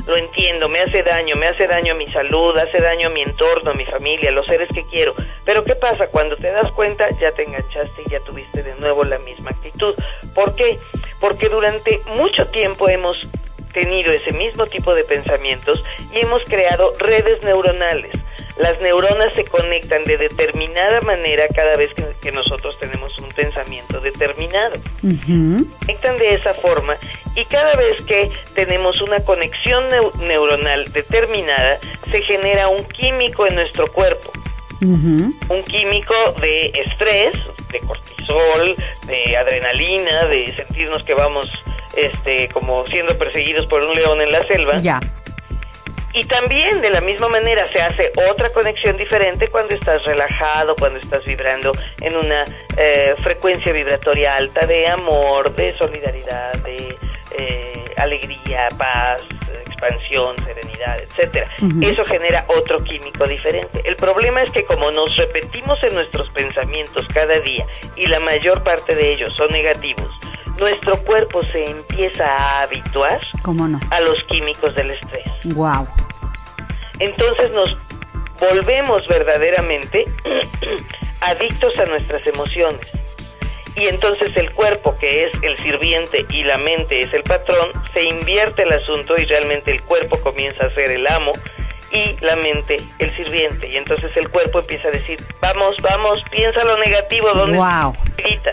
Lo 0.06 0.18
entiendo, 0.18 0.68
me 0.70 0.82
hace 0.82 1.02
daño, 1.02 1.36
me 1.36 1.48
hace 1.48 1.66
daño 1.66 1.94
a 1.94 1.96
mi 1.96 2.06
salud, 2.12 2.56
hace 2.58 2.80
daño 2.80 3.08
a 3.08 3.12
mi 3.12 3.22
entorno, 3.22 3.72
a 3.72 3.74
mi 3.74 3.86
familia, 3.86 4.30
a 4.30 4.34
los 4.34 4.46
seres 4.46 4.70
que 4.72 4.84
quiero. 4.84 5.16
Pero 5.46 5.64
¿qué 5.64 5.76
pasa? 5.76 6.08
Cuando 6.08 6.36
te 6.36 6.52
das 6.52 6.72
cuenta, 6.74 7.10
ya 7.20 7.32
te 7.32 7.44
enganchaste 7.44 8.04
y 8.06 8.10
ya 8.12 8.20
tuviste 8.20 8.62
de 8.62 8.76
nuevo 8.76 9.04
la 9.04 9.18
misma 9.20 9.50
actitud. 9.50 9.96
¿Por 10.36 10.56
qué? 10.56 10.78
Porque 11.20 11.50
durante 11.50 12.02
mucho 12.18 12.46
tiempo 12.50 12.88
hemos 12.88 13.18
tenido 13.74 14.12
ese 14.12 14.34
mismo 14.34 14.68
tipo 14.68 14.94
de 14.94 15.06
pensamientos 15.06 15.84
y 16.12 16.20
hemos 16.20 16.44
creado 16.44 16.96
redes 17.00 17.42
neuronales 17.42 18.12
las 18.58 18.80
neuronas 18.82 19.34
se 19.34 19.46
conectan 19.46 20.04
de 20.06 20.18
determinada 20.18 21.02
manera 21.02 21.46
cada 21.56 21.76
vez 21.76 21.92
que, 21.94 22.32
nosotros 22.32 22.78
tenemos 22.80 23.18
un 23.20 23.30
pensamiento 23.30 24.00
determinado. 24.00 24.76
Conectan 25.02 26.18
de 26.18 26.34
esa 26.34 26.54
forma 26.56 26.96
y 27.36 27.46
cada 27.46 27.76
vez 27.76 28.02
que 28.04 28.30
tenemos 28.56 29.02
una 29.02 29.20
conexión 29.20 29.84
neuronal 30.20 30.92
determinada, 30.94 31.80
se 32.12 32.22
genera 32.22 32.68
un 32.68 32.84
químico 32.86 33.48
en 33.48 33.56
nuestro 33.56 33.92
cuerpo. 33.92 34.32
Un 34.82 35.64
químico 35.68 36.14
de 36.42 36.68
estrés, 36.86 37.34
de 37.72 37.80
cortisol, 37.80 38.76
de 39.08 39.38
adrenalina, 39.38 40.26
de 40.26 40.54
sentirnos 40.56 41.04
que 41.04 41.14
vamos 41.14 41.48
este 41.96 42.50
como 42.50 42.86
siendo 42.88 43.18
perseguidos 43.18 43.66
por 43.68 43.82
un 43.84 43.96
león 43.96 44.20
en 44.22 44.32
la 44.32 44.46
selva. 44.48 44.82
Ya. 44.82 45.00
Y 46.14 46.26
también 46.26 46.82
de 46.82 46.92
la 46.92 47.02
misma 47.02 47.28
manera 47.28 47.68
se 47.72 47.82
hace 47.82 48.12
otra 48.30 48.52
conexión 48.52 48.98
diferente 48.98 49.48
cuando 49.48 49.74
estás 49.74 50.04
relajado, 50.06 50.76
cuando 50.76 51.00
estás 51.00 51.26
vibrando 51.26 51.74
en 52.02 52.16
una 52.16 52.46
eh, 52.78 53.16
frecuencia 53.24 53.74
vibratoria 53.74 54.36
alta 54.36 54.68
de 54.68 54.88
amor, 54.88 55.56
de 55.56 55.76
solidaridad, 55.78 56.54
de 56.64 56.96
eh, 57.38 57.86
alegría, 57.98 58.70
paz, 58.78 59.22
expansión, 59.66 60.36
serenidad, 60.46 61.00
etcétera. 61.00 61.48
Eso 61.82 62.06
genera 62.06 62.46
otro 62.48 62.84
químico 62.84 63.26
diferente. 63.26 63.82
El 63.84 63.96
problema 63.96 64.44
es 64.44 64.50
que 64.52 64.64
como 64.66 64.92
nos 64.92 65.16
repetimos 65.18 65.82
en 65.84 65.96
nuestros 65.96 66.30
pensamientos 66.30 67.08
cada 67.14 67.40
día 67.40 67.66
y 67.96 68.08
la 68.08 68.20
mayor 68.20 68.64
parte 68.64 68.96
de 68.96 69.14
ellos 69.14 69.34
son 69.36 69.52
negativos, 69.52 70.10
nuestro 70.58 70.98
cuerpo 71.04 71.44
se 71.52 71.66
empieza 71.66 72.26
a 72.26 72.62
habituar 72.62 73.20
a 73.90 74.00
los 74.02 74.24
químicos 74.26 74.76
del 74.76 74.92
estrés. 74.92 75.26
Wow. 75.44 75.88
Entonces 77.00 77.52
nos 77.52 77.78
volvemos 78.40 79.08
verdaderamente 79.08 80.06
adictos 81.22 81.78
a 81.80 81.86
nuestras 81.86 82.26
emociones. 82.28 82.82
Y 83.76 83.88
entonces 83.88 84.36
el 84.38 84.52
cuerpo, 84.52 84.96
que 85.00 85.26
es 85.26 85.32
el 85.42 85.58
sirviente, 85.58 86.26
y 86.30 86.44
la 86.44 86.58
mente 86.58 87.02
es 87.02 87.14
el 87.14 87.24
patrón, 87.24 87.70
se 87.94 88.04
invierte 88.04 88.64
el 88.64 88.74
asunto 88.74 89.18
y 89.18 89.26
realmente 89.26 89.72
el 89.72 89.82
cuerpo 89.82 90.20
comienza 90.20 90.66
a 90.66 90.70
ser 90.72 90.92
el 90.92 91.08
amo 91.08 91.34
y 91.92 92.16
la 92.24 92.36
mente 92.36 92.82
el 93.00 93.16
sirviente. 93.16 93.70
Y 93.70 93.78
entonces 93.78 94.16
el 94.16 94.30
cuerpo 94.30 94.60
empieza 94.60 94.90
a 94.90 94.92
decir, 94.92 95.24
vamos, 95.42 95.76
vamos, 95.82 96.24
piensa 96.30 96.64
lo 96.64 96.78
negativo, 96.78 97.34
¿dónde 97.34 97.58
wow. 97.58 97.96
grita? 98.18 98.52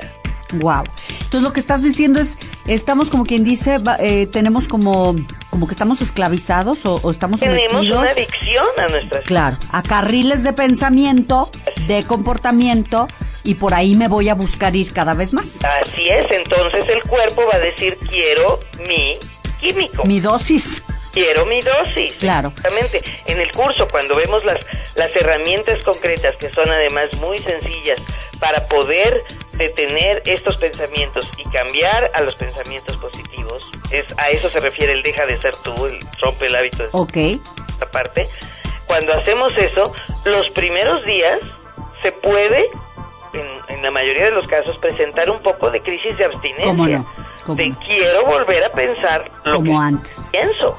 Wow. 0.54 0.84
Entonces 1.10 1.42
lo 1.42 1.52
que 1.52 1.60
estás 1.60 1.82
diciendo 1.82 2.18
es, 2.20 2.38
estamos 2.66 3.08
como 3.10 3.24
quien 3.24 3.44
dice, 3.44 3.78
eh, 3.98 4.26
tenemos 4.26 4.68
como, 4.68 5.14
como 5.50 5.66
que 5.66 5.74
estamos 5.74 6.00
esclavizados 6.00 6.78
o, 6.84 7.10
estamos 7.10 7.40
Tenemos 7.40 7.84
una 7.84 8.10
adicción 8.10 8.64
a 8.78 8.86
nuestras 8.86 9.24
Claro, 9.24 9.56
a 9.72 9.82
carriles 9.82 10.44
de 10.44 10.52
pensamiento, 10.52 11.50
de 11.86 12.02
comportamiento 12.04 13.08
y 13.44 13.54
por 13.54 13.74
ahí 13.74 13.94
me 13.94 14.08
voy 14.08 14.28
a 14.28 14.34
buscar 14.34 14.76
ir 14.76 14.92
cada 14.92 15.14
vez 15.14 15.32
más. 15.32 15.62
Así 15.64 16.08
es, 16.08 16.24
entonces 16.30 16.84
el 16.88 17.02
cuerpo 17.02 17.42
va 17.52 17.56
a 17.56 17.60
decir 17.60 17.98
quiero 18.10 18.60
mi 18.88 19.16
químico. 19.60 20.04
Mi 20.04 20.20
dosis. 20.20 20.82
Quiero 21.12 21.44
mi 21.46 21.60
dosis. 21.60 22.14
Claro. 22.14 22.52
Exactamente. 22.56 23.02
En 23.26 23.40
el 23.40 23.50
curso, 23.50 23.88
cuando 23.90 24.14
vemos 24.14 24.44
las, 24.44 24.58
las 24.94 25.14
herramientas 25.16 25.82
concretas, 25.84 26.36
que 26.36 26.50
son 26.50 26.70
además 26.70 27.08
muy 27.20 27.38
sencillas, 27.38 28.00
para 28.38 28.64
poder 28.68 29.20
detener 29.54 30.22
estos 30.26 30.56
pensamientos 30.56 31.28
y 31.36 31.44
cambiar 31.50 32.10
a 32.14 32.20
los 32.22 32.34
pensamientos 32.34 32.96
positivos, 32.96 33.70
es 33.90 34.04
a 34.18 34.30
eso 34.30 34.48
se 34.48 34.60
refiere 34.60 34.92
el 34.92 35.02
deja 35.02 35.26
de 35.26 35.40
ser 35.40 35.54
tú, 35.56 35.86
el 35.86 35.98
rompe 36.20 36.46
el 36.46 36.54
hábito 36.56 36.84
de 36.84 36.88
Ok. 36.92 37.16
esta 37.68 37.86
parte. 37.90 38.28
Cuando 38.86 39.12
hacemos 39.12 39.52
eso, 39.56 39.92
los 40.24 40.50
primeros 40.50 41.04
días 41.04 41.38
se 42.02 42.12
puede, 42.12 42.66
en, 43.68 43.82
la 43.82 43.90
mayoría 43.90 44.26
de 44.26 44.30
los 44.32 44.46
casos, 44.46 44.76
presentar 44.78 45.30
un 45.30 45.40
poco 45.42 45.70
de 45.70 45.80
crisis 45.80 46.16
de 46.18 46.24
abstinencia. 46.26 46.64
¿Cómo 46.66 46.86
no? 46.86 47.06
de 47.54 47.74
quiero 47.86 48.26
volver 48.26 48.62
a 48.64 48.68
pensar 48.70 49.24
lo 49.44 49.54
Como 49.56 49.78
que 49.80 49.84
antes. 49.84 50.28
pienso 50.30 50.78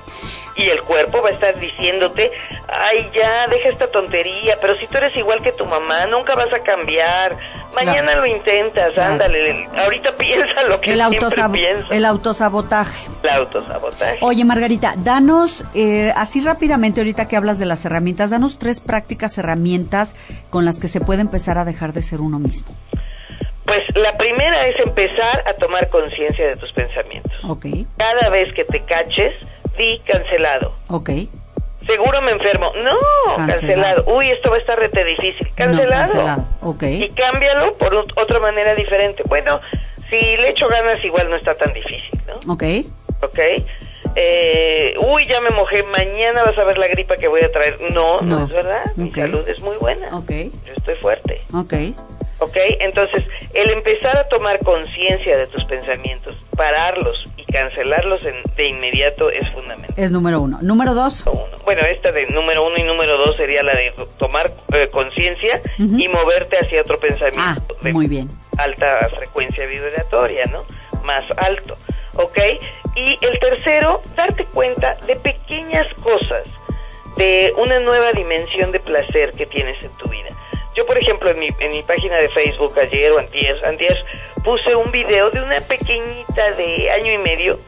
y 0.55 0.69
el 0.69 0.81
cuerpo 0.84 1.21
va 1.21 1.29
a 1.29 1.31
estar 1.31 1.57
diciéndote, 1.60 2.31
ay 2.67 3.10
ya, 3.13 3.47
deja 3.47 3.69
esta 3.69 3.88
tontería, 3.88 4.57
pero 4.62 4.75
si 4.77 4.88
tú 4.88 4.97
eres 4.97 5.15
igual 5.15 5.41
que 5.41 5.51
tu 5.53 5.65
mamá, 5.65 6.05
nunca 6.07 6.36
vas 6.36 6.53
a 6.53 6.60
cambiar, 6.60 7.36
mañana 7.75 8.15
lo 8.15 8.25
intentas, 8.25 8.97
ándale, 8.97 9.67
ahorita 9.77 10.12
piensa 10.17 10.63
lo 10.63 10.79
que 10.79 10.93
el 10.93 11.01
piensa. 11.51 11.95
El 11.95 12.05
autosabotaje. 12.05 13.07
El 13.23 13.29
autosabotaje. 13.29 14.17
Oye, 14.21 14.43
Margarita, 14.45 14.93
danos, 14.97 15.63
eh, 15.73 16.13
así 16.15 16.41
rápidamente, 16.41 17.01
ahorita 17.01 17.27
que 17.27 17.38
hablas 17.38 17.60
de 17.60 17.65
las 17.65 17.86
herramientas, 17.86 18.29
danos 18.29 18.60
tres 18.60 18.79
prácticas 18.79 19.38
herramientas 19.38 20.15
con 20.49 20.65
las 20.65 20.79
que 20.79 20.88
se 20.88 21.01
puede 21.01 21.21
empezar 21.21 21.57
a 21.57 21.65
dejar 21.65 21.93
de 21.93 22.01
ser 22.01 22.21
uno 22.21 22.39
mismo. 22.39 22.75
Pues 23.65 23.84
la 23.95 24.17
primera 24.17 24.67
es 24.67 24.79
empezar 24.79 25.43
a 25.47 25.53
tomar 25.53 25.88
conciencia 25.89 26.47
de 26.47 26.55
tus 26.57 26.71
pensamientos. 26.73 27.31
Ok. 27.47 27.67
Cada 27.95 28.29
vez 28.29 28.53
que 28.53 28.65
te 28.65 28.81
caches, 28.81 29.34
di 29.77 29.99
cancelado. 29.99 30.73
Ok. 30.89 31.12
Seguro 31.86 32.22
me 32.22 32.32
enfermo. 32.32 32.72
No, 32.76 33.36
cancelado. 33.36 34.04
Uy, 34.06 34.30
esto 34.30 34.50
va 34.50 34.58
a 34.58 34.60
estar 34.60 34.80
rete 34.80 35.04
difícil. 35.04 35.48
Cancelado. 35.56 36.02
cancelado. 36.02 36.46
Ok. 36.62 36.84
Y 36.84 37.10
cámbialo 37.10 37.74
por 37.76 37.94
otra 37.96 38.39
manera 38.39 38.76
diferente. 38.76 39.24
Bueno, 39.28 39.60
si 40.10 40.15
le 40.15 40.50
echo 40.50 40.67
ganas, 40.67 41.04
igual 41.04 41.30
no 41.30 41.36
está 41.36 41.56
tan 41.56 41.74
difícil, 41.74 42.20
¿no? 42.28 42.54
Ok. 42.54 42.63
Ok. 43.24 43.39
Eh, 44.15 44.94
uy, 45.00 45.26
ya 45.28 45.39
me 45.39 45.52
mojé, 45.52 45.84
mañana 45.84 46.44
vas 46.44 46.58
a 46.58 46.63
ver 46.65 46.78
la 46.78 46.88
gripa 46.88 47.15
que 47.15 47.28
voy 47.28 47.41
a 47.41 47.52
traer. 47.52 47.80
No, 47.91 48.22
no, 48.22 48.46
es 48.46 48.50
verdad. 48.50 48.91
Mi 48.96 49.10
salud 49.12 49.48
es 49.48 49.60
muy 49.62 49.78
buena. 49.78 50.15
Ok. 50.17 50.32
Yo 50.65 50.74
estoy 50.76 50.96
fuerte. 50.96 51.41
Ok. 51.54 51.74
¿Ok? 52.39 52.58
Entonces, 52.80 53.24
el 53.54 53.70
empezar 53.70 54.17
a 54.17 54.24
tomar 54.28 54.58
conciencia 54.60 55.38
de 55.38 55.46
tus 55.48 55.63
pensamientos, 55.65 56.36
pararlos 56.58 57.30
y 57.38 57.46
cancelarlos 57.46 58.22
de 58.24 58.67
inmediato 58.67 59.30
es 59.30 59.48
fundamental. 59.52 59.96
Es 59.96 60.10
número 60.10 60.41
uno. 60.41 60.58
Número 60.62 60.96
dos. 60.96 61.24
Bueno, 61.73 61.88
esta 61.88 62.12
de 62.12 62.25
número 62.27 62.67
uno 62.67 62.75
y 62.75 62.84
número 62.84 63.17
dos 63.17 63.38
sería 63.38 63.63
la 63.63 63.71
de 63.71 63.93
tomar 64.19 64.51
eh, 64.73 64.89
conciencia 64.91 65.62
y 65.77 66.05
moverte 66.10 66.57
hacia 66.57 66.81
otro 66.81 66.99
pensamiento. 66.99 67.39
Ah, 67.41 67.55
de 67.81 67.93
muy 67.93 68.07
bien. 68.07 68.27
Alta 68.57 69.07
frecuencia 69.15 69.65
vibratoria, 69.65 70.47
¿no? 70.47 70.65
Más 71.05 71.23
alto. 71.38 71.77
¿Ok? 72.15 72.38
Y 72.97 73.17
el 73.25 73.39
tercero, 73.39 74.01
darte 74.17 74.43
cuenta 74.47 74.97
de 75.07 75.15
pequeñas 75.15 75.88
cosas, 76.03 76.43
de 77.15 77.53
una 77.55 77.79
nueva 77.79 78.12
dimensión 78.12 78.73
de 78.73 78.81
placer 78.81 79.31
que 79.31 79.45
tienes 79.45 79.81
en 79.81 79.91
tu 79.91 80.10
vida. 80.10 80.27
Yo, 80.75 80.86
por 80.86 80.97
ejemplo, 80.97 81.29
en 81.29 81.39
mi, 81.39 81.51
en 81.57 81.71
mi 81.71 81.84
página 81.84 82.17
de 82.17 82.27
Facebook 82.27 82.77
ayer 82.79 83.13
o 83.13 83.17
antier, 83.17 83.63
antier, 83.63 83.97
puse 84.43 84.75
un 84.75 84.91
video 84.91 85.29
de 85.29 85.41
una 85.41 85.62
pequeñita 85.62 86.51
de 86.51 86.91
año 86.91 87.13
y 87.13 87.17
medio, 87.19 87.60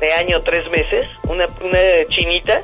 de 0.00 0.12
año 0.12 0.40
tres 0.42 0.70
meses, 0.70 1.06
una, 1.28 1.46
una 1.60 2.06
chinita, 2.08 2.62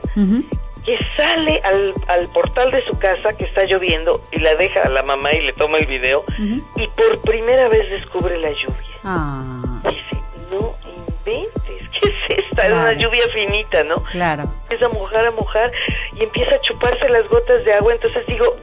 que 0.84 0.98
sale 1.16 1.60
al, 1.64 1.94
al 2.06 2.28
portal 2.28 2.70
de 2.70 2.80
su 2.82 2.98
casa 2.98 3.32
que 3.34 3.44
está 3.44 3.64
lloviendo 3.64 4.20
y 4.30 4.38
la 4.38 4.54
deja 4.54 4.82
a 4.82 4.88
la 4.88 5.02
mamá 5.02 5.32
y 5.32 5.42
le 5.42 5.52
toma 5.52 5.78
el 5.78 5.86
video 5.86 6.24
y 6.38 6.86
por 6.88 7.20
primera 7.22 7.68
vez 7.68 7.90
descubre 7.90 8.38
la 8.38 8.50
lluvia. 8.52 8.96
Ah. 9.04 9.80
Dice, 9.84 10.22
no 10.50 10.74
inventes, 10.96 11.88
¿qué 12.00 12.08
es 12.08 12.46
esta? 12.46 12.66
Era 12.66 12.76
una 12.76 12.92
lluvia 12.92 13.24
finita, 13.32 13.82
¿no? 13.82 13.96
Claro. 14.04 14.44
Empieza 14.62 14.86
a 14.86 14.88
mojar, 14.90 15.26
a 15.26 15.30
mojar 15.32 15.72
y 16.18 16.22
empieza 16.22 16.54
a 16.54 16.60
chuparse 16.60 17.08
las 17.08 17.28
gotas 17.28 17.64
de 17.64 17.74
agua, 17.74 17.92
entonces 17.92 18.24
digo, 18.26 18.56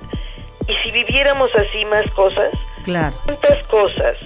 ¿y 0.68 0.74
si 0.76 0.92
viviéramos 0.92 1.54
así 1.56 1.84
más 1.86 2.10
cosas? 2.12 2.52
Claro. 2.86 3.16
¿Cuántas 3.26 3.62
cosas 3.64 4.18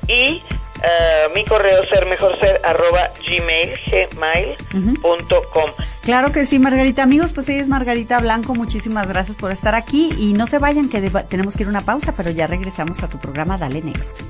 y 0.08 0.44
Uh, 0.80 1.36
mi 1.36 1.44
correo 1.44 1.84
ser 1.86 2.06
mejor 2.06 2.40
ser 2.40 2.62
arroba 2.64 3.10
gmail, 3.28 3.72
gmail.com. 4.12 5.72
Claro 6.04 6.32
que 6.32 6.46
sí, 6.46 6.58
Margarita. 6.58 7.04
Amigos, 7.04 7.34
pues 7.34 7.50
ella 7.50 7.62
es 7.62 7.68
Margarita 7.68 8.20
Blanco. 8.20 8.56
Muchísimas 8.56 9.10
gracias 9.10 9.36
por 9.36 9.52
estar 9.52 9.76
aquí. 9.76 10.12
Y 10.18 10.34
no 10.34 10.48
se 10.48 10.58
vayan, 10.58 10.90
que 10.90 11.02
tenemos 11.30 11.58
que 11.58 11.64
ir 11.64 11.68
a 11.68 11.70
una 11.70 11.86
pausa, 11.86 12.14
pero 12.16 12.32
ya 12.32 12.48
regresamos 12.48 13.04
a 13.04 13.10
tu 13.10 13.20
programa 13.20 13.58
Dale 13.58 13.82
Next. 13.82 14.22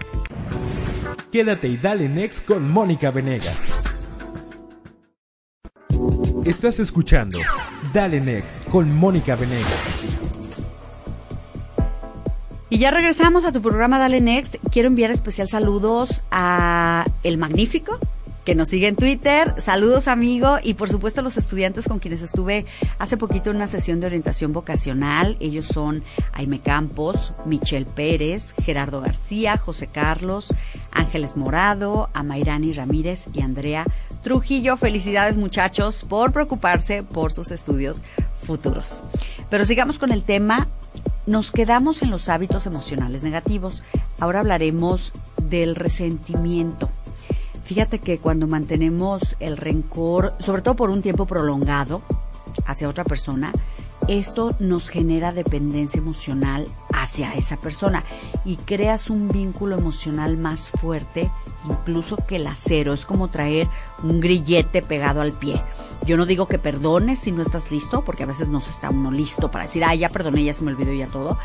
Quédate 1.31 1.67
y 1.67 1.77
dale 1.77 2.09
Next 2.09 2.45
con 2.45 2.69
Mónica 2.69 3.11
Venegas. 3.11 3.55
Estás 6.45 6.79
escuchando 6.79 7.37
Dale 7.93 8.19
Next 8.21 8.67
con 8.69 8.91
Mónica 8.95 9.35
Venegas. 9.35 10.18
Y 12.71 12.77
ya 12.77 12.91
regresamos 12.91 13.45
a 13.45 13.51
tu 13.51 13.63
programa 13.63 13.97
Dale 13.97 14.21
Next. 14.21 14.57
Quiero 14.71 14.89
enviar 14.89 15.09
especial 15.09 15.49
saludos 15.49 16.21
a 16.29 17.03
El 17.23 17.39
Magnífico, 17.39 17.97
que 18.45 18.53
nos 18.53 18.69
sigue 18.69 18.87
en 18.87 18.95
Twitter. 18.95 19.55
Saludos, 19.57 20.07
amigo. 20.07 20.59
Y 20.61 20.75
por 20.75 20.87
supuesto, 20.87 21.21
a 21.21 21.23
los 21.23 21.37
estudiantes 21.37 21.87
con 21.87 21.97
quienes 21.97 22.21
estuve 22.21 22.67
hace 22.99 23.17
poquito 23.17 23.49
en 23.49 23.55
una 23.55 23.67
sesión 23.67 23.99
de 23.99 24.05
orientación 24.05 24.53
vocacional. 24.53 25.35
Ellos 25.39 25.65
son 25.65 26.03
Aime 26.31 26.59
Campos, 26.59 27.33
Michelle 27.43 27.87
Pérez, 27.87 28.53
Gerardo 28.63 29.01
García, 29.01 29.57
José 29.57 29.87
Carlos, 29.87 30.53
Ángeles 30.91 31.37
Morado, 31.37 32.11
Amairani 32.13 32.73
Ramírez 32.73 33.25
y 33.33 33.41
Andrea 33.41 33.85
Trujillo. 34.21 34.77
Felicidades, 34.77 35.37
muchachos, 35.37 36.05
por 36.07 36.33
preocuparse 36.33 37.01
por 37.01 37.33
sus 37.33 37.49
estudios 37.49 38.03
futuros. 38.45 39.03
Pero 39.49 39.65
sigamos 39.65 39.97
con 39.97 40.11
el 40.11 40.21
tema 40.21 40.67
nos 41.29 41.51
quedamos 41.51 42.01
en 42.01 42.09
los 42.09 42.27
hábitos 42.27 42.65
emocionales 42.65 43.21
negativos. 43.21 43.83
Ahora 44.19 44.39
hablaremos 44.39 45.13
del 45.37 45.75
resentimiento. 45.75 46.89
Fíjate 47.63 47.99
que 47.99 48.17
cuando 48.17 48.47
mantenemos 48.47 49.35
el 49.39 49.55
rencor, 49.55 50.33
sobre 50.39 50.63
todo 50.63 50.75
por 50.75 50.89
un 50.89 51.03
tiempo 51.03 51.27
prolongado, 51.27 52.01
hacia 52.65 52.89
otra 52.89 53.03
persona, 53.03 53.53
esto 54.07 54.55
nos 54.59 54.89
genera 54.89 55.31
dependencia 55.31 55.99
emocional 55.99 56.67
hacia 56.93 57.35
esa 57.35 57.57
persona 57.57 58.03
y 58.43 58.55
creas 58.55 59.11
un 59.11 59.29
vínculo 59.29 59.77
emocional 59.77 60.35
más 60.35 60.71
fuerte 60.71 61.29
incluso 61.67 62.15
que 62.15 62.37
el 62.37 62.47
acero. 62.47 62.93
Es 62.93 63.05
como 63.05 63.27
traer 63.29 63.67
un 64.03 64.19
grillete 64.19 64.81
pegado 64.81 65.21
al 65.21 65.33
pie. 65.33 65.61
Yo 66.05 66.17
no 66.17 66.25
digo 66.25 66.47
que 66.47 66.57
perdones 66.57 67.19
si 67.19 67.31
no 67.31 67.41
estás 67.41 67.71
listo, 67.71 68.03
porque 68.03 68.23
a 68.23 68.27
veces 68.27 68.47
no 68.47 68.61
se 68.61 68.69
está 68.69 68.89
uno 68.89 69.11
listo 69.11 69.51
para 69.51 69.65
decir, 69.65 69.83
ah, 69.83 69.93
ya 69.93 70.09
perdoné, 70.09 70.43
ya 70.43 70.53
se 70.53 70.63
me 70.63 70.71
olvidó 70.71 70.93
ya 70.93 71.07
todo. 71.07 71.37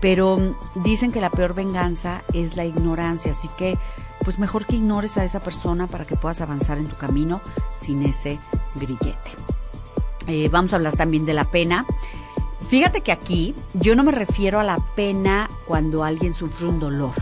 Pero 0.00 0.36
mm, 0.36 0.82
dicen 0.82 1.12
que 1.12 1.20
la 1.20 1.30
peor 1.30 1.54
venganza 1.54 2.22
es 2.32 2.56
la 2.56 2.64
ignorancia, 2.64 3.32
así 3.32 3.48
que 3.56 3.78
pues 4.24 4.38
mejor 4.38 4.66
que 4.66 4.76
ignores 4.76 5.16
a 5.16 5.24
esa 5.24 5.40
persona 5.40 5.86
para 5.86 6.04
que 6.04 6.16
puedas 6.16 6.40
avanzar 6.40 6.78
en 6.78 6.88
tu 6.88 6.96
camino 6.96 7.40
sin 7.80 8.02
ese 8.02 8.38
grillete. 8.74 9.30
Eh, 10.26 10.48
vamos 10.50 10.72
a 10.72 10.76
hablar 10.76 10.96
también 10.96 11.24
de 11.24 11.34
la 11.34 11.44
pena. 11.44 11.86
Fíjate 12.68 13.00
que 13.00 13.12
aquí 13.12 13.54
yo 13.74 13.96
no 13.96 14.04
me 14.04 14.12
refiero 14.12 14.60
a 14.60 14.64
la 14.64 14.78
pena 14.94 15.50
cuando 15.66 16.04
alguien 16.04 16.32
sufre 16.32 16.68
un 16.68 16.78
dolor, 16.78 17.14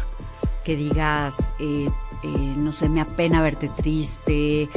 que 0.65 0.77
digas, 0.77 1.53
eh, 1.59 1.89
eh, 2.23 2.55
no 2.57 2.73
sé, 2.73 2.89
me 2.89 3.01
apena 3.01 3.43
verte 3.43 3.69
triste, 3.69 4.63
eh, 4.63 4.69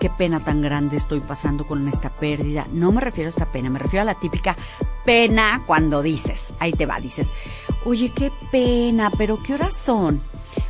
qué 0.00 0.10
pena 0.10 0.40
tan 0.40 0.62
grande 0.62 0.96
estoy 0.96 1.20
pasando 1.20 1.66
con 1.66 1.86
esta 1.88 2.10
pérdida. 2.10 2.66
No 2.72 2.92
me 2.92 3.00
refiero 3.00 3.28
a 3.28 3.30
esta 3.30 3.46
pena, 3.46 3.70
me 3.70 3.78
refiero 3.78 4.02
a 4.02 4.06
la 4.06 4.14
típica 4.14 4.56
pena 5.04 5.62
cuando 5.66 6.02
dices, 6.02 6.54
ahí 6.58 6.72
te 6.72 6.86
va, 6.86 6.98
dices, 7.00 7.32
oye, 7.84 8.10
qué 8.14 8.32
pena, 8.50 9.10
pero 9.16 9.42
¿qué 9.42 9.54
horas 9.54 9.74
son? 9.74 10.20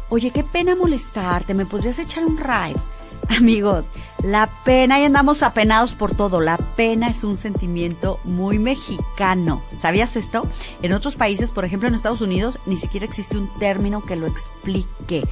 Oye, 0.09 0.31
qué 0.31 0.43
pena 0.43 0.75
molestarte, 0.75 1.55
¿me 1.55 1.67
podrías 1.67 1.99
echar 1.99 2.25
un 2.25 2.39
ride? 2.39 2.81
Amigos, 3.37 3.85
la 4.23 4.49
pena, 4.65 4.99
y 5.01 5.05
andamos 5.05 5.43
apenados 5.43 5.95
por 5.95 6.15
todo, 6.15 6.41
la 6.41 6.57
pena 6.57 7.09
es 7.09 7.23
un 7.23 7.39
sentimiento 7.39 8.19
muy 8.25 8.59
mexicano. 8.59 9.63
¿Sabías 9.79 10.17
esto? 10.17 10.49
En 10.83 10.93
otros 10.93 11.17
países, 11.17 11.51
por 11.51 11.65
ejemplo 11.65 11.89
en 11.89 11.95
Estados 11.95 12.21
Unidos, 12.21 12.59
ni 12.67 12.77
siquiera 12.77 13.07
existe 13.07 13.37
un 13.37 13.49
término 13.59 14.05
que 14.05 14.17
lo 14.17 14.27
explique. 14.27 15.23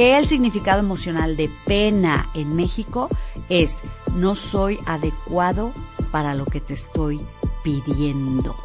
El 0.00 0.26
significado 0.26 0.80
emocional 0.80 1.36
de 1.36 1.50
pena 1.66 2.30
en 2.32 2.56
México 2.56 3.10
es 3.50 3.82
no 4.14 4.34
soy 4.34 4.78
adecuado 4.86 5.72
para 6.10 6.32
lo 6.32 6.46
que 6.46 6.58
te 6.58 6.72
estoy 6.72 7.20
pidiendo. 7.62 8.56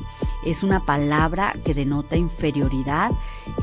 Es 0.46 0.64
una 0.64 0.80
palabra 0.80 1.54
que 1.66 1.74
denota 1.74 2.16
inferioridad, 2.16 3.12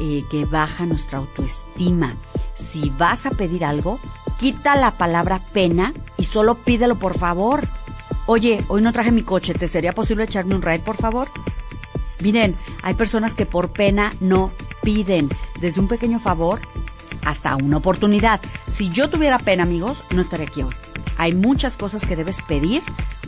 eh, 0.01 0.23
que 0.31 0.45
baja 0.45 0.85
nuestra 0.85 1.17
autoestima. 1.17 2.15
Si 2.59 2.91
vas 2.99 3.25
a 3.25 3.31
pedir 3.31 3.65
algo, 3.65 3.99
quita 4.39 4.77
la 4.77 4.99
palabra 4.99 5.41
pena 5.55 5.95
y 6.19 6.25
solo 6.25 6.57
pídelo 6.57 6.97
por 6.97 7.17
favor. 7.17 7.67
Oye, 8.27 8.67
hoy 8.69 8.83
no 8.83 8.93
traje 8.93 9.13
mi 9.13 9.23
coche, 9.23 9.55
¿te 9.55 9.67
sería 9.67 9.95
posible 9.95 10.25
echarme 10.25 10.55
un 10.55 10.61
ride 10.61 10.81
por 10.81 10.99
favor? 10.99 11.29
Miren, 12.21 12.55
hay 12.83 12.93
personas 12.93 13.35
que 13.35 13.47
por 13.47 13.71
pena 13.71 14.13
no 14.21 14.51
piden. 14.83 15.31
Desde 15.59 15.81
un 15.81 15.89
pequeño 15.89 16.19
favor 16.19 16.61
hasta 17.25 17.57
una 17.57 17.79
oportunidad. 17.79 18.41
Si 18.67 18.91
yo 18.91 19.11
tuviera 19.11 19.39
pena, 19.39 19.63
amigos, 19.63 20.03
no 20.11 20.21
estaría 20.21 20.47
aquí 20.47 20.63
hoy. 20.63 20.75
Hay 21.19 21.35
muchas 21.35 21.75
cosas 21.75 22.05
que 22.05 22.17
debes 22.17 22.43
pedir 22.43 22.83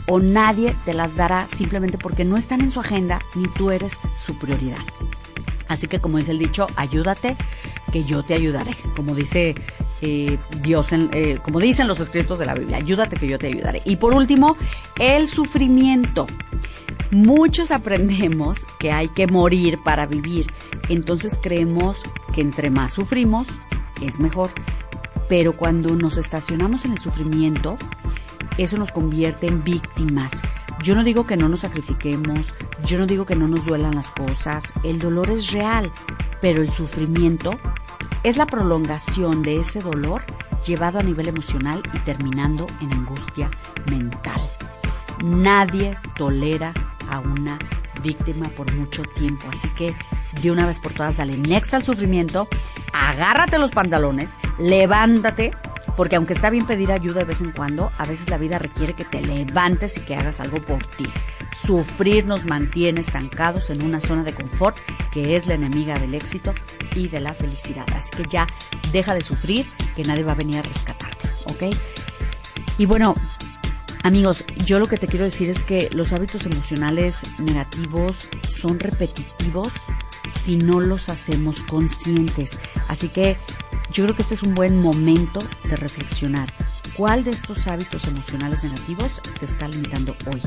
o 0.07 0.19
nadie 0.19 0.75
te 0.85 0.93
las 0.93 1.15
dará 1.15 1.47
simplemente 1.47 1.97
porque 1.97 2.25
no 2.25 2.37
están 2.37 2.61
en 2.61 2.71
su 2.71 2.79
agenda 2.79 3.21
ni 3.35 3.47
tú 3.53 3.71
eres 3.71 3.97
su 4.23 4.37
prioridad. 4.37 4.83
Así 5.67 5.87
que 5.87 5.99
como 5.99 6.17
dice 6.17 6.31
el 6.31 6.39
dicho, 6.39 6.67
ayúdate 6.75 7.35
que 7.91 8.03
yo 8.03 8.23
te 8.23 8.35
ayudaré. 8.35 8.75
Como 8.95 9.15
dice 9.15 9.55
eh, 10.01 10.37
Dios, 10.61 10.87
eh, 10.91 11.39
como 11.41 11.59
dicen 11.59 11.87
los 11.87 11.99
escritos 11.99 12.39
de 12.39 12.45
la 12.45 12.53
Biblia, 12.53 12.77
ayúdate 12.77 13.17
que 13.17 13.27
yo 13.27 13.39
te 13.39 13.47
ayudaré. 13.47 13.81
Y 13.85 13.95
por 13.95 14.13
último, 14.13 14.57
el 14.99 15.27
sufrimiento. 15.27 16.27
Muchos 17.11 17.71
aprendemos 17.71 18.59
que 18.79 18.91
hay 18.91 19.07
que 19.09 19.27
morir 19.27 19.79
para 19.83 20.05
vivir, 20.05 20.51
entonces 20.89 21.37
creemos 21.41 22.01
que 22.33 22.41
entre 22.41 22.69
más 22.69 22.93
sufrimos, 22.93 23.47
es 24.01 24.19
mejor. 24.19 24.51
Pero 25.27 25.53
cuando 25.53 25.95
nos 25.95 26.17
estacionamos 26.17 26.85
en 26.85 26.91
el 26.91 26.99
sufrimiento, 26.99 27.77
eso 28.57 28.77
nos 28.77 28.91
convierte 28.91 29.47
en 29.47 29.63
víctimas. 29.63 30.41
Yo 30.83 30.95
no 30.95 31.03
digo 31.03 31.25
que 31.25 31.37
no 31.37 31.49
nos 31.49 31.61
sacrifiquemos, 31.61 32.53
yo 32.85 32.97
no 32.99 33.07
digo 33.07 33.25
que 33.25 33.35
no 33.35 33.47
nos 33.47 33.65
duelan 33.65 33.95
las 33.95 34.11
cosas, 34.11 34.73
el 34.83 34.99
dolor 34.99 35.29
es 35.29 35.51
real, 35.51 35.91
pero 36.41 36.61
el 36.61 36.71
sufrimiento 36.71 37.51
es 38.23 38.37
la 38.37 38.45
prolongación 38.45 39.41
de 39.41 39.59
ese 39.59 39.81
dolor 39.81 40.23
llevado 40.65 40.99
a 40.99 41.03
nivel 41.03 41.27
emocional 41.27 41.81
y 41.93 41.99
terminando 41.99 42.67
en 42.81 42.91
angustia 42.91 43.49
mental. 43.89 44.41
Nadie 45.23 45.97
tolera 46.17 46.73
a 47.09 47.19
una 47.19 47.57
víctima 48.03 48.49
por 48.49 48.71
mucho 48.73 49.03
tiempo, 49.15 49.47
así 49.49 49.69
que 49.69 49.95
de 50.41 50.51
una 50.51 50.65
vez 50.65 50.79
por 50.79 50.93
todas 50.93 51.17
dale 51.17 51.37
next 51.37 51.73
al 51.73 51.83
sufrimiento, 51.83 52.47
agárrate 52.93 53.57
los 53.57 53.71
pantalones, 53.71 54.33
levántate, 54.59 55.51
porque 55.95 56.15
aunque 56.15 56.33
está 56.33 56.49
bien 56.49 56.65
pedir 56.65 56.91
ayuda 56.91 57.19
de 57.19 57.25
vez 57.25 57.41
en 57.41 57.51
cuando, 57.51 57.91
a 57.97 58.05
veces 58.05 58.29
la 58.29 58.37
vida 58.37 58.59
requiere 58.59 58.93
que 58.93 59.05
te 59.05 59.21
levantes 59.21 59.97
y 59.97 60.01
que 60.01 60.15
hagas 60.15 60.39
algo 60.39 60.59
por 60.61 60.83
ti. 60.97 61.07
Sufrir 61.55 62.25
nos 62.25 62.45
mantiene 62.45 63.01
estancados 63.01 63.69
en 63.69 63.81
una 63.81 64.01
zona 64.01 64.23
de 64.23 64.33
confort 64.33 64.75
que 65.13 65.37
es 65.37 65.47
la 65.47 65.53
enemiga 65.53 65.97
del 65.97 66.13
éxito 66.13 66.53
y 66.95 67.07
de 67.07 67.21
la 67.21 67.33
felicidad. 67.33 67.85
Así 67.95 68.11
que 68.15 68.25
ya 68.29 68.47
deja 68.91 69.13
de 69.13 69.23
sufrir, 69.23 69.65
que 69.95 70.03
nadie 70.03 70.23
va 70.23 70.33
a 70.33 70.35
venir 70.35 70.57
a 70.57 70.61
rescatarte, 70.63 71.29
¿ok? 71.45 71.75
Y 72.77 72.85
bueno, 72.85 73.15
amigos, 74.03 74.43
yo 74.65 74.79
lo 74.79 74.85
que 74.87 74.97
te 74.97 75.07
quiero 75.07 75.23
decir 75.23 75.49
es 75.49 75.63
que 75.63 75.89
los 75.93 76.11
hábitos 76.11 76.45
emocionales 76.45 77.21
negativos 77.39 78.27
son 78.47 78.79
repetitivos 78.79 79.71
si 80.43 80.57
no 80.57 80.79
los 80.79 81.09
hacemos 81.09 81.61
conscientes. 81.61 82.57
Así 82.87 83.09
que 83.09 83.37
yo 83.91 84.03
creo 84.03 84.15
que 84.15 84.21
este 84.23 84.35
es 84.35 84.43
un 84.43 84.55
buen 84.55 84.81
momento 84.81 85.39
de 85.63 85.75
reflexionar. 85.75 86.51
¿Cuál 86.95 87.23
de 87.23 87.31
estos 87.31 87.67
hábitos 87.67 88.05
emocionales 88.07 88.63
negativos 88.63 89.21
te 89.39 89.45
está 89.45 89.67
limitando 89.67 90.15
hoy? 90.31 90.41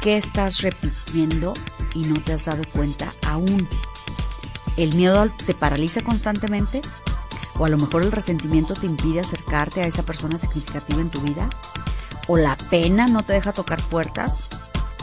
¿Qué 0.00 0.16
estás 0.16 0.60
repitiendo 0.62 1.52
y 1.94 2.02
no 2.02 2.22
te 2.22 2.32
has 2.32 2.44
dado 2.44 2.62
cuenta 2.72 3.12
aún? 3.26 3.68
¿El 4.76 4.94
miedo 4.96 5.28
te 5.46 5.54
paraliza 5.54 6.02
constantemente? 6.02 6.80
¿O 7.58 7.64
a 7.64 7.68
lo 7.68 7.76
mejor 7.76 8.02
el 8.02 8.12
resentimiento 8.12 8.74
te 8.74 8.86
impide 8.86 9.20
acercarte 9.20 9.82
a 9.82 9.86
esa 9.86 10.02
persona 10.02 10.38
significativa 10.38 11.00
en 11.00 11.10
tu 11.10 11.20
vida? 11.20 11.48
¿O 12.28 12.36
la 12.36 12.56
pena 12.70 13.06
no 13.06 13.24
te 13.24 13.34
deja 13.34 13.52
tocar 13.52 13.82
puertas? 13.82 14.48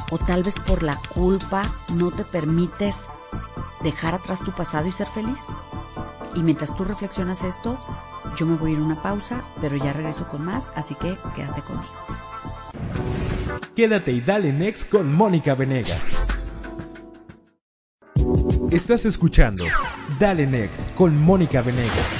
¿O 0.09 0.17
tal 0.17 0.43
vez 0.43 0.55
por 0.59 0.83
la 0.83 0.99
culpa 1.13 1.61
no 1.93 2.11
te 2.11 2.23
permites 2.23 2.97
dejar 3.83 4.15
atrás 4.15 4.39
tu 4.39 4.51
pasado 4.51 4.87
y 4.87 4.91
ser 4.91 5.07
feliz? 5.07 5.45
Y 6.35 6.39
mientras 6.39 6.75
tú 6.75 6.83
reflexionas 6.83 7.43
esto, 7.43 7.77
yo 8.37 8.45
me 8.45 8.55
voy 8.55 8.71
a 8.71 8.73
ir 8.73 8.79
a 8.79 8.83
una 8.83 9.01
pausa, 9.01 9.43
pero 9.61 9.75
ya 9.75 9.93
regreso 9.93 10.27
con 10.27 10.45
más, 10.45 10.71
así 10.75 10.95
que 10.95 11.15
quédate 11.35 11.61
conmigo. 11.61 11.89
Quédate 13.75 14.11
y 14.11 14.21
dale 14.21 14.53
next 14.53 14.89
con 14.89 15.13
Mónica 15.13 15.55
Venegas. 15.55 16.01
Estás 18.71 19.05
escuchando 19.05 19.63
Dale 20.19 20.45
Next 20.45 20.95
con 20.95 21.19
Mónica 21.19 21.63
Venegas. 21.63 22.18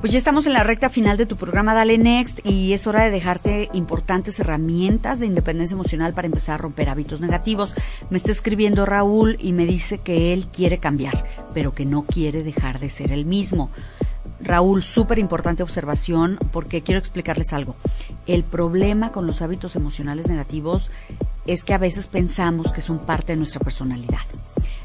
Pues 0.00 0.12
ya 0.12 0.18
estamos 0.18 0.46
en 0.46 0.54
la 0.54 0.62
recta 0.62 0.88
final 0.88 1.18
de 1.18 1.26
tu 1.26 1.36
programa 1.36 1.74
Dale 1.74 1.98
Next 1.98 2.40
y 2.42 2.72
es 2.72 2.86
hora 2.86 3.04
de 3.04 3.10
dejarte 3.10 3.68
importantes 3.74 4.40
herramientas 4.40 5.20
de 5.20 5.26
independencia 5.26 5.74
emocional 5.74 6.14
para 6.14 6.24
empezar 6.24 6.54
a 6.54 6.62
romper 6.62 6.88
hábitos 6.88 7.20
negativos. 7.20 7.74
Me 8.08 8.16
está 8.16 8.32
escribiendo 8.32 8.86
Raúl 8.86 9.36
y 9.38 9.52
me 9.52 9.66
dice 9.66 9.98
que 9.98 10.32
él 10.32 10.46
quiere 10.46 10.78
cambiar, 10.78 11.26
pero 11.52 11.74
que 11.74 11.84
no 11.84 12.04
quiere 12.04 12.42
dejar 12.42 12.80
de 12.80 12.88
ser 12.88 13.12
el 13.12 13.26
mismo. 13.26 13.68
Raúl, 14.40 14.82
súper 14.82 15.18
importante 15.18 15.62
observación 15.62 16.38
porque 16.50 16.80
quiero 16.80 16.98
explicarles 16.98 17.52
algo. 17.52 17.76
El 18.26 18.42
problema 18.42 19.12
con 19.12 19.26
los 19.26 19.42
hábitos 19.42 19.76
emocionales 19.76 20.30
negativos 20.30 20.90
es 21.46 21.62
que 21.62 21.74
a 21.74 21.78
veces 21.78 22.08
pensamos 22.08 22.72
que 22.72 22.80
son 22.80 23.00
parte 23.00 23.32
de 23.32 23.36
nuestra 23.36 23.60
personalidad. 23.60 24.20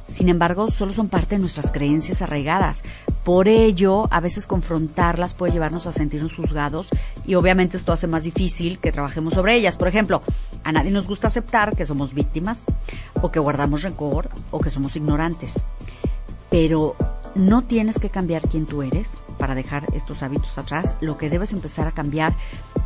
Sin 0.08 0.30
embargo, 0.30 0.70
solo 0.70 0.94
son 0.94 1.10
parte 1.10 1.36
de 1.36 1.40
nuestras 1.40 1.72
creencias 1.72 2.22
arraigadas. 2.22 2.84
Por 3.24 3.48
ello, 3.48 4.08
a 4.12 4.20
veces 4.20 4.46
confrontarlas 4.46 5.34
puede 5.34 5.54
llevarnos 5.54 5.88
a 5.88 5.92
sentirnos 5.92 6.36
juzgados 6.36 6.90
y 7.26 7.36
obviamente 7.36 7.76
esto 7.76 7.92
hace 7.92 8.08
más 8.08 8.24
difícil 8.24 8.80
que 8.80 8.92
trabajemos 8.92 9.34
sobre 9.34 9.56
ellas. 9.56 9.78
Por 9.78 9.88
ejemplo, 9.88 10.22
a 10.64 10.72
nadie 10.72 10.92
nos 10.92 11.08
gusta 11.08 11.28
aceptar 11.28 11.76
que 11.76 11.86
somos 11.86 12.14
víctimas 12.14 12.66
o 13.22 13.32
que 13.32 13.40
guardamos 13.40 13.82
rencor 13.82 14.30
o 14.52 14.60
que 14.60 14.70
somos 14.70 14.96
ignorantes. 14.96 15.66
Pero 16.52 16.96
no 17.34 17.64
tienes 17.64 18.00
que 18.00 18.10
cambiar 18.10 18.48
quién 18.48 18.66
tú 18.66 18.82
eres 18.82 19.22
para 19.38 19.56
dejar 19.56 19.84
estos 19.94 20.24
hábitos 20.24 20.58
atrás. 20.58 20.96
Lo 21.02 21.18
que 21.18 21.30
debes 21.30 21.52
empezar 21.52 21.88
a 21.88 21.92
cambiar 21.92 22.34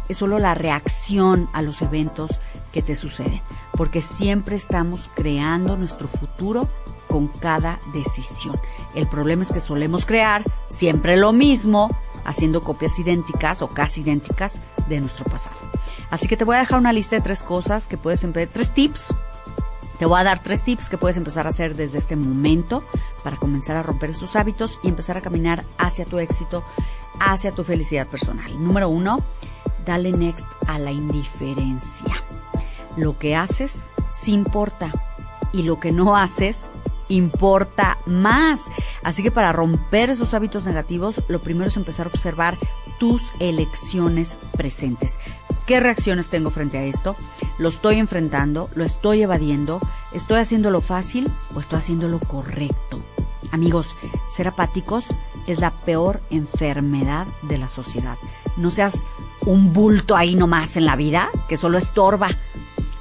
es 0.07 0.17
solo 0.17 0.39
la 0.39 0.55
reacción 0.55 1.47
a 1.53 1.61
los 1.61 1.81
eventos 1.81 2.39
que 2.71 2.81
te 2.81 2.95
suceden. 2.95 3.41
Porque 3.77 4.01
siempre 4.01 4.55
estamos 4.55 5.09
creando 5.13 5.77
nuestro 5.77 6.07
futuro 6.07 6.67
con 7.09 7.27
cada 7.27 7.79
decisión. 7.93 8.57
El 8.95 9.07
problema 9.07 9.43
es 9.43 9.51
que 9.51 9.59
solemos 9.59 10.05
crear 10.05 10.43
siempre 10.67 11.17
lo 11.17 11.33
mismo, 11.33 11.89
haciendo 12.25 12.63
copias 12.63 12.97
idénticas 12.99 13.61
o 13.61 13.67
casi 13.67 14.01
idénticas 14.01 14.61
de 14.87 15.01
nuestro 15.01 15.25
pasado. 15.25 15.57
Así 16.11 16.27
que 16.27 16.37
te 16.37 16.43
voy 16.43 16.55
a 16.55 16.59
dejar 16.59 16.79
una 16.79 16.93
lista 16.93 17.15
de 17.15 17.21
tres 17.21 17.43
cosas 17.43 17.87
que 17.87 17.97
puedes 17.97 18.23
empezar, 18.23 18.49
tres 18.53 18.73
tips. 18.73 19.13
Te 19.97 20.05
voy 20.05 20.19
a 20.19 20.23
dar 20.23 20.41
tres 20.41 20.63
tips 20.63 20.89
que 20.89 20.97
puedes 20.97 21.17
empezar 21.17 21.45
a 21.45 21.49
hacer 21.49 21.75
desde 21.75 21.97
este 21.97 22.15
momento 22.15 22.83
para 23.23 23.35
comenzar 23.35 23.75
a 23.75 23.83
romper 23.83 24.11
estos 24.11 24.35
hábitos 24.35 24.79
y 24.81 24.87
empezar 24.87 25.17
a 25.17 25.21
caminar 25.21 25.65
hacia 25.77 26.05
tu 26.05 26.19
éxito, 26.19 26.63
hacia 27.19 27.51
tu 27.51 27.63
felicidad 27.63 28.07
personal. 28.07 28.51
Número 28.63 28.87
uno, 28.87 29.19
dale 29.85 30.11
next 30.11 30.47
a 30.67 30.79
la 30.79 30.91
indiferencia. 30.91 32.15
Lo 32.95 33.17
que 33.17 33.35
haces 33.35 33.89
sí 34.11 34.33
importa 34.33 34.91
y 35.51 35.63
lo 35.63 35.79
que 35.79 35.91
no 35.91 36.15
haces 36.15 36.67
importa 37.09 37.97
más. 38.05 38.61
Así 39.03 39.21
que 39.21 39.31
para 39.31 39.51
romper 39.51 40.09
esos 40.09 40.33
hábitos 40.33 40.63
negativos, 40.63 41.21
lo 41.27 41.39
primero 41.39 41.67
es 41.67 41.77
empezar 41.77 42.07
a 42.07 42.09
observar 42.09 42.57
tus 42.99 43.21
elecciones 43.39 44.37
presentes. 44.55 45.19
¿Qué 45.67 45.79
reacciones 45.79 46.29
tengo 46.29 46.49
frente 46.49 46.77
a 46.77 46.83
esto? 46.83 47.15
¿Lo 47.59 47.69
estoy 47.69 47.99
enfrentando? 47.99 48.69
¿Lo 48.75 48.83
estoy 48.83 49.21
evadiendo? 49.21 49.79
¿Estoy 50.13 50.39
haciendo 50.39 50.71
lo 50.71 50.81
fácil 50.81 51.31
o 51.53 51.59
estoy 51.59 51.79
haciendo 51.79 52.07
lo 52.07 52.19
correcto? 52.19 52.99
Amigos, 53.51 53.95
ser 54.35 54.47
apáticos 54.47 55.05
es 55.47 55.59
la 55.59 55.71
peor 55.71 56.21
enfermedad 56.29 57.27
de 57.43 57.57
la 57.57 57.67
sociedad. 57.67 58.17
No 58.57 58.71
seas 58.71 59.05
un 59.45 59.73
bulto 59.73 60.15
ahí 60.15 60.35
nomás 60.35 60.77
en 60.77 60.85
la 60.85 60.95
vida 60.95 61.29
que 61.47 61.57
solo 61.57 61.77
estorba. 61.77 62.29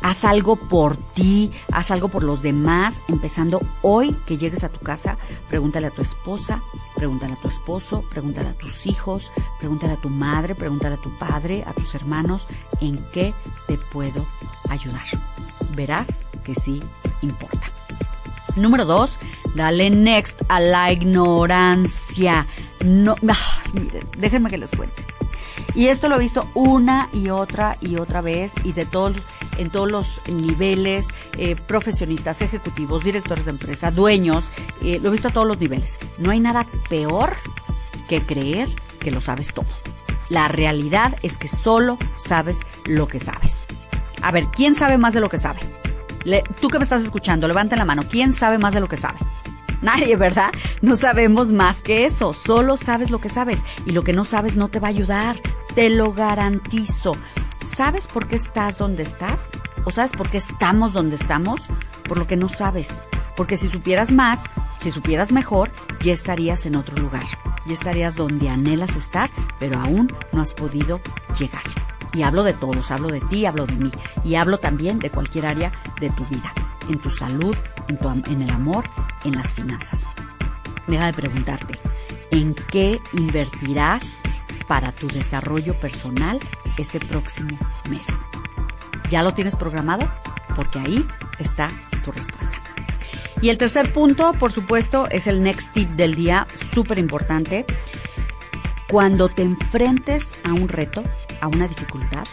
Haz 0.02 0.24
algo 0.24 0.56
por 0.56 0.96
ti, 0.96 1.50
haz 1.72 1.90
algo 1.90 2.08
por 2.08 2.22
los 2.22 2.42
demás, 2.42 3.02
empezando 3.08 3.60
hoy 3.82 4.14
que 4.26 4.38
llegues 4.38 4.64
a 4.64 4.68
tu 4.68 4.78
casa, 4.80 5.16
pregúntale 5.48 5.88
a 5.88 5.90
tu 5.90 6.02
esposa, 6.02 6.62
pregúntale 6.94 7.34
a 7.34 7.40
tu 7.40 7.48
esposo, 7.48 8.04
pregúntale 8.10 8.50
a 8.50 8.54
tus 8.54 8.86
hijos, 8.86 9.30
pregúntale 9.58 9.94
a 9.94 10.00
tu 10.00 10.08
madre, 10.08 10.54
pregúntale 10.54 10.94
a 10.94 11.02
tu 11.02 11.10
padre, 11.18 11.64
a 11.66 11.72
tus 11.72 11.94
hermanos, 11.94 12.46
en 12.80 12.98
qué 13.12 13.34
te 13.66 13.76
puedo 13.92 14.24
ayudar. 14.68 15.04
Verás 15.74 16.08
que 16.44 16.54
sí 16.54 16.82
importa. 17.22 17.70
Número 18.56 18.84
dos, 18.84 19.18
dale 19.54 19.90
next 19.90 20.42
a 20.48 20.60
la 20.60 20.92
ignorancia. 20.92 22.46
No, 22.84 23.14
ah, 23.28 23.62
déjenme 24.16 24.50
que 24.50 24.58
les 24.58 24.70
cuente. 24.70 25.04
Y 25.74 25.86
esto 25.88 26.08
lo 26.08 26.16
he 26.16 26.20
visto 26.20 26.48
una 26.54 27.08
y 27.12 27.28
otra 27.28 27.76
y 27.80 27.96
otra 27.96 28.20
vez 28.20 28.54
y 28.64 28.72
de 28.72 28.84
todos 28.86 29.16
en 29.58 29.70
todos 29.70 29.90
los 29.90 30.22
niveles, 30.26 31.08
eh, 31.36 31.56
profesionistas, 31.56 32.40
ejecutivos, 32.40 33.04
directores 33.04 33.44
de 33.44 33.50
empresa, 33.50 33.90
dueños, 33.90 34.50
eh, 34.82 34.98
lo 35.02 35.08
he 35.08 35.12
visto 35.12 35.28
a 35.28 35.32
todos 35.32 35.46
los 35.46 35.58
niveles. 35.58 35.98
No 36.18 36.30
hay 36.30 36.40
nada 36.40 36.66
peor 36.88 37.34
que 38.08 38.24
creer 38.24 38.68
que 39.00 39.10
lo 39.10 39.20
sabes 39.20 39.52
todo. 39.52 39.66
La 40.30 40.48
realidad 40.48 41.16
es 41.22 41.38
que 41.38 41.48
solo 41.48 41.98
sabes 42.18 42.60
lo 42.84 43.08
que 43.08 43.20
sabes. 43.20 43.64
A 44.22 44.30
ver, 44.30 44.46
¿quién 44.46 44.74
sabe 44.74 44.98
más 44.98 45.14
de 45.14 45.20
lo 45.20 45.28
que 45.28 45.38
sabe? 45.38 45.60
tú 46.60 46.68
que 46.68 46.78
me 46.78 46.84
estás 46.84 47.02
escuchando, 47.02 47.48
levanta 47.48 47.76
la 47.76 47.86
mano. 47.86 48.02
¿Quién 48.06 48.34
sabe 48.34 48.58
más 48.58 48.74
de 48.74 48.80
lo 48.80 48.88
que 48.88 48.98
sabe? 48.98 49.18
Nadie, 49.80 50.16
¿verdad? 50.16 50.50
No 50.82 50.96
sabemos 50.96 51.52
más 51.52 51.80
que 51.80 52.04
eso. 52.04 52.34
Solo 52.34 52.76
sabes 52.76 53.10
lo 53.10 53.20
que 53.20 53.28
sabes. 53.28 53.60
Y 53.86 53.92
lo 53.92 54.02
que 54.02 54.12
no 54.12 54.24
sabes 54.24 54.56
no 54.56 54.68
te 54.68 54.80
va 54.80 54.88
a 54.88 54.90
ayudar. 54.90 55.36
Te 55.74 55.88
lo 55.88 56.12
garantizo. 56.12 57.16
¿Sabes 57.76 58.08
por 58.08 58.26
qué 58.26 58.36
estás 58.36 58.78
donde 58.78 59.02
estás? 59.02 59.50
¿O 59.84 59.90
sabes 59.92 60.12
por 60.12 60.30
qué 60.30 60.38
estamos 60.38 60.92
donde 60.92 61.16
estamos? 61.16 61.62
Por 62.04 62.18
lo 62.18 62.26
que 62.26 62.36
no 62.36 62.48
sabes. 62.48 63.02
Porque 63.36 63.56
si 63.56 63.68
supieras 63.68 64.10
más, 64.10 64.44
si 64.80 64.90
supieras 64.90 65.32
mejor, 65.32 65.70
ya 66.00 66.12
estarías 66.12 66.66
en 66.66 66.76
otro 66.76 66.96
lugar. 66.96 67.24
Ya 67.66 67.74
estarías 67.74 68.16
donde 68.16 68.48
anhelas 68.48 68.96
estar, 68.96 69.30
pero 69.60 69.78
aún 69.78 70.12
no 70.32 70.40
has 70.40 70.54
podido 70.54 71.00
llegar. 71.38 71.62
Y 72.12 72.22
hablo 72.22 72.42
de 72.42 72.54
todos, 72.54 72.90
hablo 72.90 73.08
de 73.08 73.20
ti, 73.20 73.46
hablo 73.46 73.66
de 73.66 73.74
mí. 73.74 73.92
Y 74.24 74.34
hablo 74.34 74.58
también 74.58 74.98
de 74.98 75.10
cualquier 75.10 75.46
área 75.46 75.72
de 76.00 76.10
tu 76.10 76.24
vida. 76.26 76.52
En 76.88 76.98
tu 76.98 77.10
salud, 77.10 77.56
en, 77.88 77.98
tu, 77.98 78.08
en 78.08 78.42
el 78.42 78.50
amor, 78.50 78.84
en 79.24 79.36
las 79.36 79.54
finanzas. 79.54 80.08
Deja 80.86 81.06
de 81.06 81.12
preguntarte, 81.12 81.78
¿en 82.30 82.54
qué 82.72 82.98
invertirás 83.12 84.14
para 84.66 84.90
tu 84.92 85.06
desarrollo 85.08 85.74
personal 85.74 86.40
este 86.82 87.00
próximo 87.00 87.58
mes. 87.88 88.06
¿Ya 89.10 89.22
lo 89.22 89.34
tienes 89.34 89.56
programado? 89.56 90.08
Porque 90.54 90.78
ahí 90.78 91.04
está 91.38 91.70
tu 92.04 92.12
respuesta. 92.12 92.52
Y 93.40 93.50
el 93.50 93.58
tercer 93.58 93.92
punto, 93.92 94.32
por 94.34 94.52
supuesto, 94.52 95.08
es 95.10 95.26
el 95.26 95.42
next 95.42 95.72
tip 95.72 95.88
del 95.90 96.14
día, 96.14 96.46
súper 96.72 96.98
importante. 96.98 97.64
Cuando 98.88 99.28
te 99.28 99.42
enfrentes 99.42 100.36
a 100.44 100.52
un 100.52 100.68
reto, 100.68 101.04
a 101.40 101.46
una 101.46 101.68
dificultad, 101.68 102.26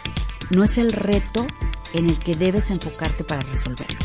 no 0.50 0.64
es 0.64 0.78
el 0.78 0.92
reto 0.92 1.46
en 1.92 2.08
el 2.08 2.18
que 2.18 2.34
debes 2.34 2.70
enfocarte 2.70 3.24
para 3.24 3.42
resolverlo. 3.42 3.98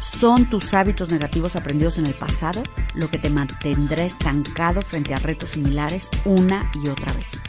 Son 0.00 0.46
tus 0.46 0.72
hábitos 0.74 1.10
negativos 1.10 1.56
aprendidos 1.56 1.98
en 1.98 2.06
el 2.06 2.14
pasado 2.14 2.62
lo 2.94 3.10
que 3.10 3.18
te 3.18 3.30
mantendrá 3.30 4.04
estancado 4.04 4.82
frente 4.82 5.14
a 5.14 5.18
retos 5.18 5.50
similares 5.50 6.10
una 6.24 6.70
y 6.74 6.88
otra 6.88 7.12
vez. 7.12 7.40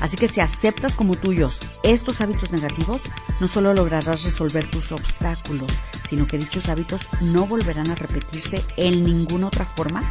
Así 0.00 0.16
que 0.16 0.28
si 0.28 0.40
aceptas 0.40 0.94
como 0.94 1.14
tuyos 1.14 1.60
estos 1.82 2.20
hábitos 2.20 2.50
negativos, 2.50 3.02
no 3.40 3.48
solo 3.48 3.74
lograrás 3.74 4.24
resolver 4.24 4.68
tus 4.70 4.92
obstáculos, 4.92 5.72
sino 6.08 6.26
que 6.26 6.38
dichos 6.38 6.68
hábitos 6.68 7.02
no 7.20 7.46
volverán 7.46 7.90
a 7.90 7.94
repetirse 7.94 8.64
en 8.76 9.04
ninguna 9.04 9.46
otra 9.48 9.64
forma, 9.64 10.10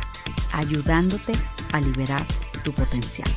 ayudándote 0.51 1.33
a 1.71 1.79
liberar 1.79 2.25
tu 2.63 2.71
potencial. 2.71 3.29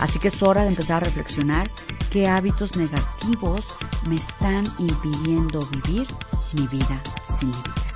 Así 0.00 0.18
que 0.18 0.28
es 0.28 0.42
hora 0.42 0.62
de 0.62 0.68
empezar 0.68 1.02
a 1.02 1.06
reflexionar 1.06 1.70
qué 2.10 2.26
hábitos 2.26 2.76
negativos 2.76 3.76
me 4.06 4.16
están 4.16 4.64
impidiendo 4.78 5.60
vivir 5.66 6.06
mi 6.54 6.66
vida 6.66 7.00
sin 7.38 7.50
límites. 7.50 7.89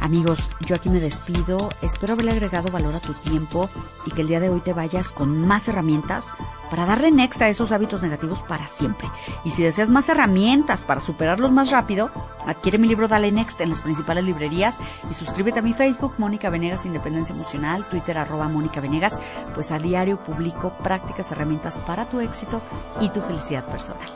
Amigos, 0.00 0.48
yo 0.66 0.74
aquí 0.74 0.88
me 0.88 0.98
despido. 0.98 1.68
Espero 1.82 2.14
haberle 2.14 2.32
agregado 2.32 2.72
valor 2.72 2.94
a 2.94 3.00
tu 3.00 3.12
tiempo 3.12 3.68
y 4.06 4.10
que 4.10 4.22
el 4.22 4.28
día 4.28 4.40
de 4.40 4.48
hoy 4.48 4.60
te 4.60 4.72
vayas 4.72 5.10
con 5.10 5.46
más 5.46 5.68
herramientas 5.68 6.32
para 6.70 6.86
darle 6.86 7.10
next 7.10 7.42
a 7.42 7.48
esos 7.50 7.70
hábitos 7.70 8.00
negativos 8.00 8.40
para 8.40 8.66
siempre. 8.66 9.08
Y 9.44 9.50
si 9.50 9.62
deseas 9.62 9.90
más 9.90 10.08
herramientas 10.08 10.84
para 10.84 11.02
superarlos 11.02 11.52
más 11.52 11.70
rápido, 11.70 12.10
adquiere 12.46 12.78
mi 12.78 12.88
libro 12.88 13.08
Dale 13.08 13.30
Next 13.30 13.60
en 13.60 13.70
las 13.70 13.82
principales 13.82 14.24
librerías 14.24 14.78
y 15.10 15.14
suscríbete 15.14 15.58
a 15.58 15.62
mi 15.62 15.74
Facebook, 15.74 16.14
Mónica 16.16 16.48
Venegas 16.48 16.86
Independencia 16.86 17.34
Emocional, 17.34 17.86
Twitter 17.90 18.16
arroba 18.16 18.48
Mónica 18.48 18.80
Venegas, 18.80 19.18
pues 19.54 19.70
a 19.70 19.78
diario 19.78 20.16
publico 20.16 20.72
prácticas, 20.82 21.30
herramientas 21.30 21.78
para 21.78 22.06
tu 22.06 22.20
éxito 22.20 22.62
y 23.00 23.10
tu 23.10 23.20
felicidad 23.20 23.64
personal. 23.66 24.08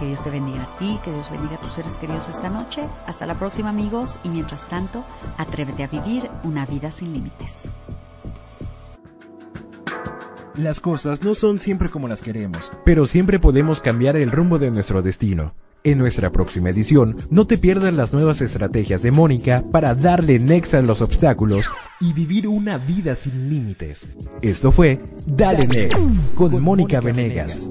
Que 0.00 0.06
Dios 0.06 0.24
te 0.24 0.30
bendiga 0.30 0.62
a 0.62 0.78
ti, 0.78 0.98
que 1.04 1.12
Dios 1.12 1.30
bendiga 1.30 1.56
a 1.56 1.60
tus 1.60 1.72
seres 1.72 1.96
queridos 1.96 2.26
esta 2.30 2.48
noche. 2.48 2.82
Hasta 3.06 3.26
la 3.26 3.34
próxima 3.34 3.68
amigos 3.68 4.18
y 4.24 4.30
mientras 4.30 4.66
tanto, 4.66 5.04
atrévete 5.36 5.84
a 5.84 5.88
vivir 5.88 6.30
una 6.42 6.64
vida 6.64 6.90
sin 6.90 7.12
límites. 7.12 7.68
Las 10.56 10.80
cosas 10.80 11.22
no 11.22 11.34
son 11.34 11.58
siempre 11.58 11.90
como 11.90 12.08
las 12.08 12.22
queremos, 12.22 12.70
pero 12.82 13.04
siempre 13.04 13.38
podemos 13.38 13.82
cambiar 13.82 14.16
el 14.16 14.30
rumbo 14.30 14.58
de 14.58 14.70
nuestro 14.70 15.02
destino. 15.02 15.52
En 15.84 15.98
nuestra 15.98 16.30
próxima 16.30 16.70
edición, 16.70 17.16
no 17.30 17.46
te 17.46 17.58
pierdas 17.58 17.92
las 17.92 18.12
nuevas 18.12 18.40
estrategias 18.40 19.02
de 19.02 19.10
Mónica 19.10 19.62
para 19.70 19.94
darle 19.94 20.38
next 20.38 20.72
a 20.74 20.80
los 20.80 21.02
obstáculos 21.02 21.70
y 22.00 22.14
vivir 22.14 22.48
una 22.48 22.78
vida 22.78 23.16
sin 23.16 23.50
límites. 23.50 24.08
Esto 24.40 24.72
fue 24.72 24.98
Dale 25.26 25.66
Next 25.66 25.98
con 26.34 26.58
Mónica 26.62 27.00
Venegas. 27.00 27.70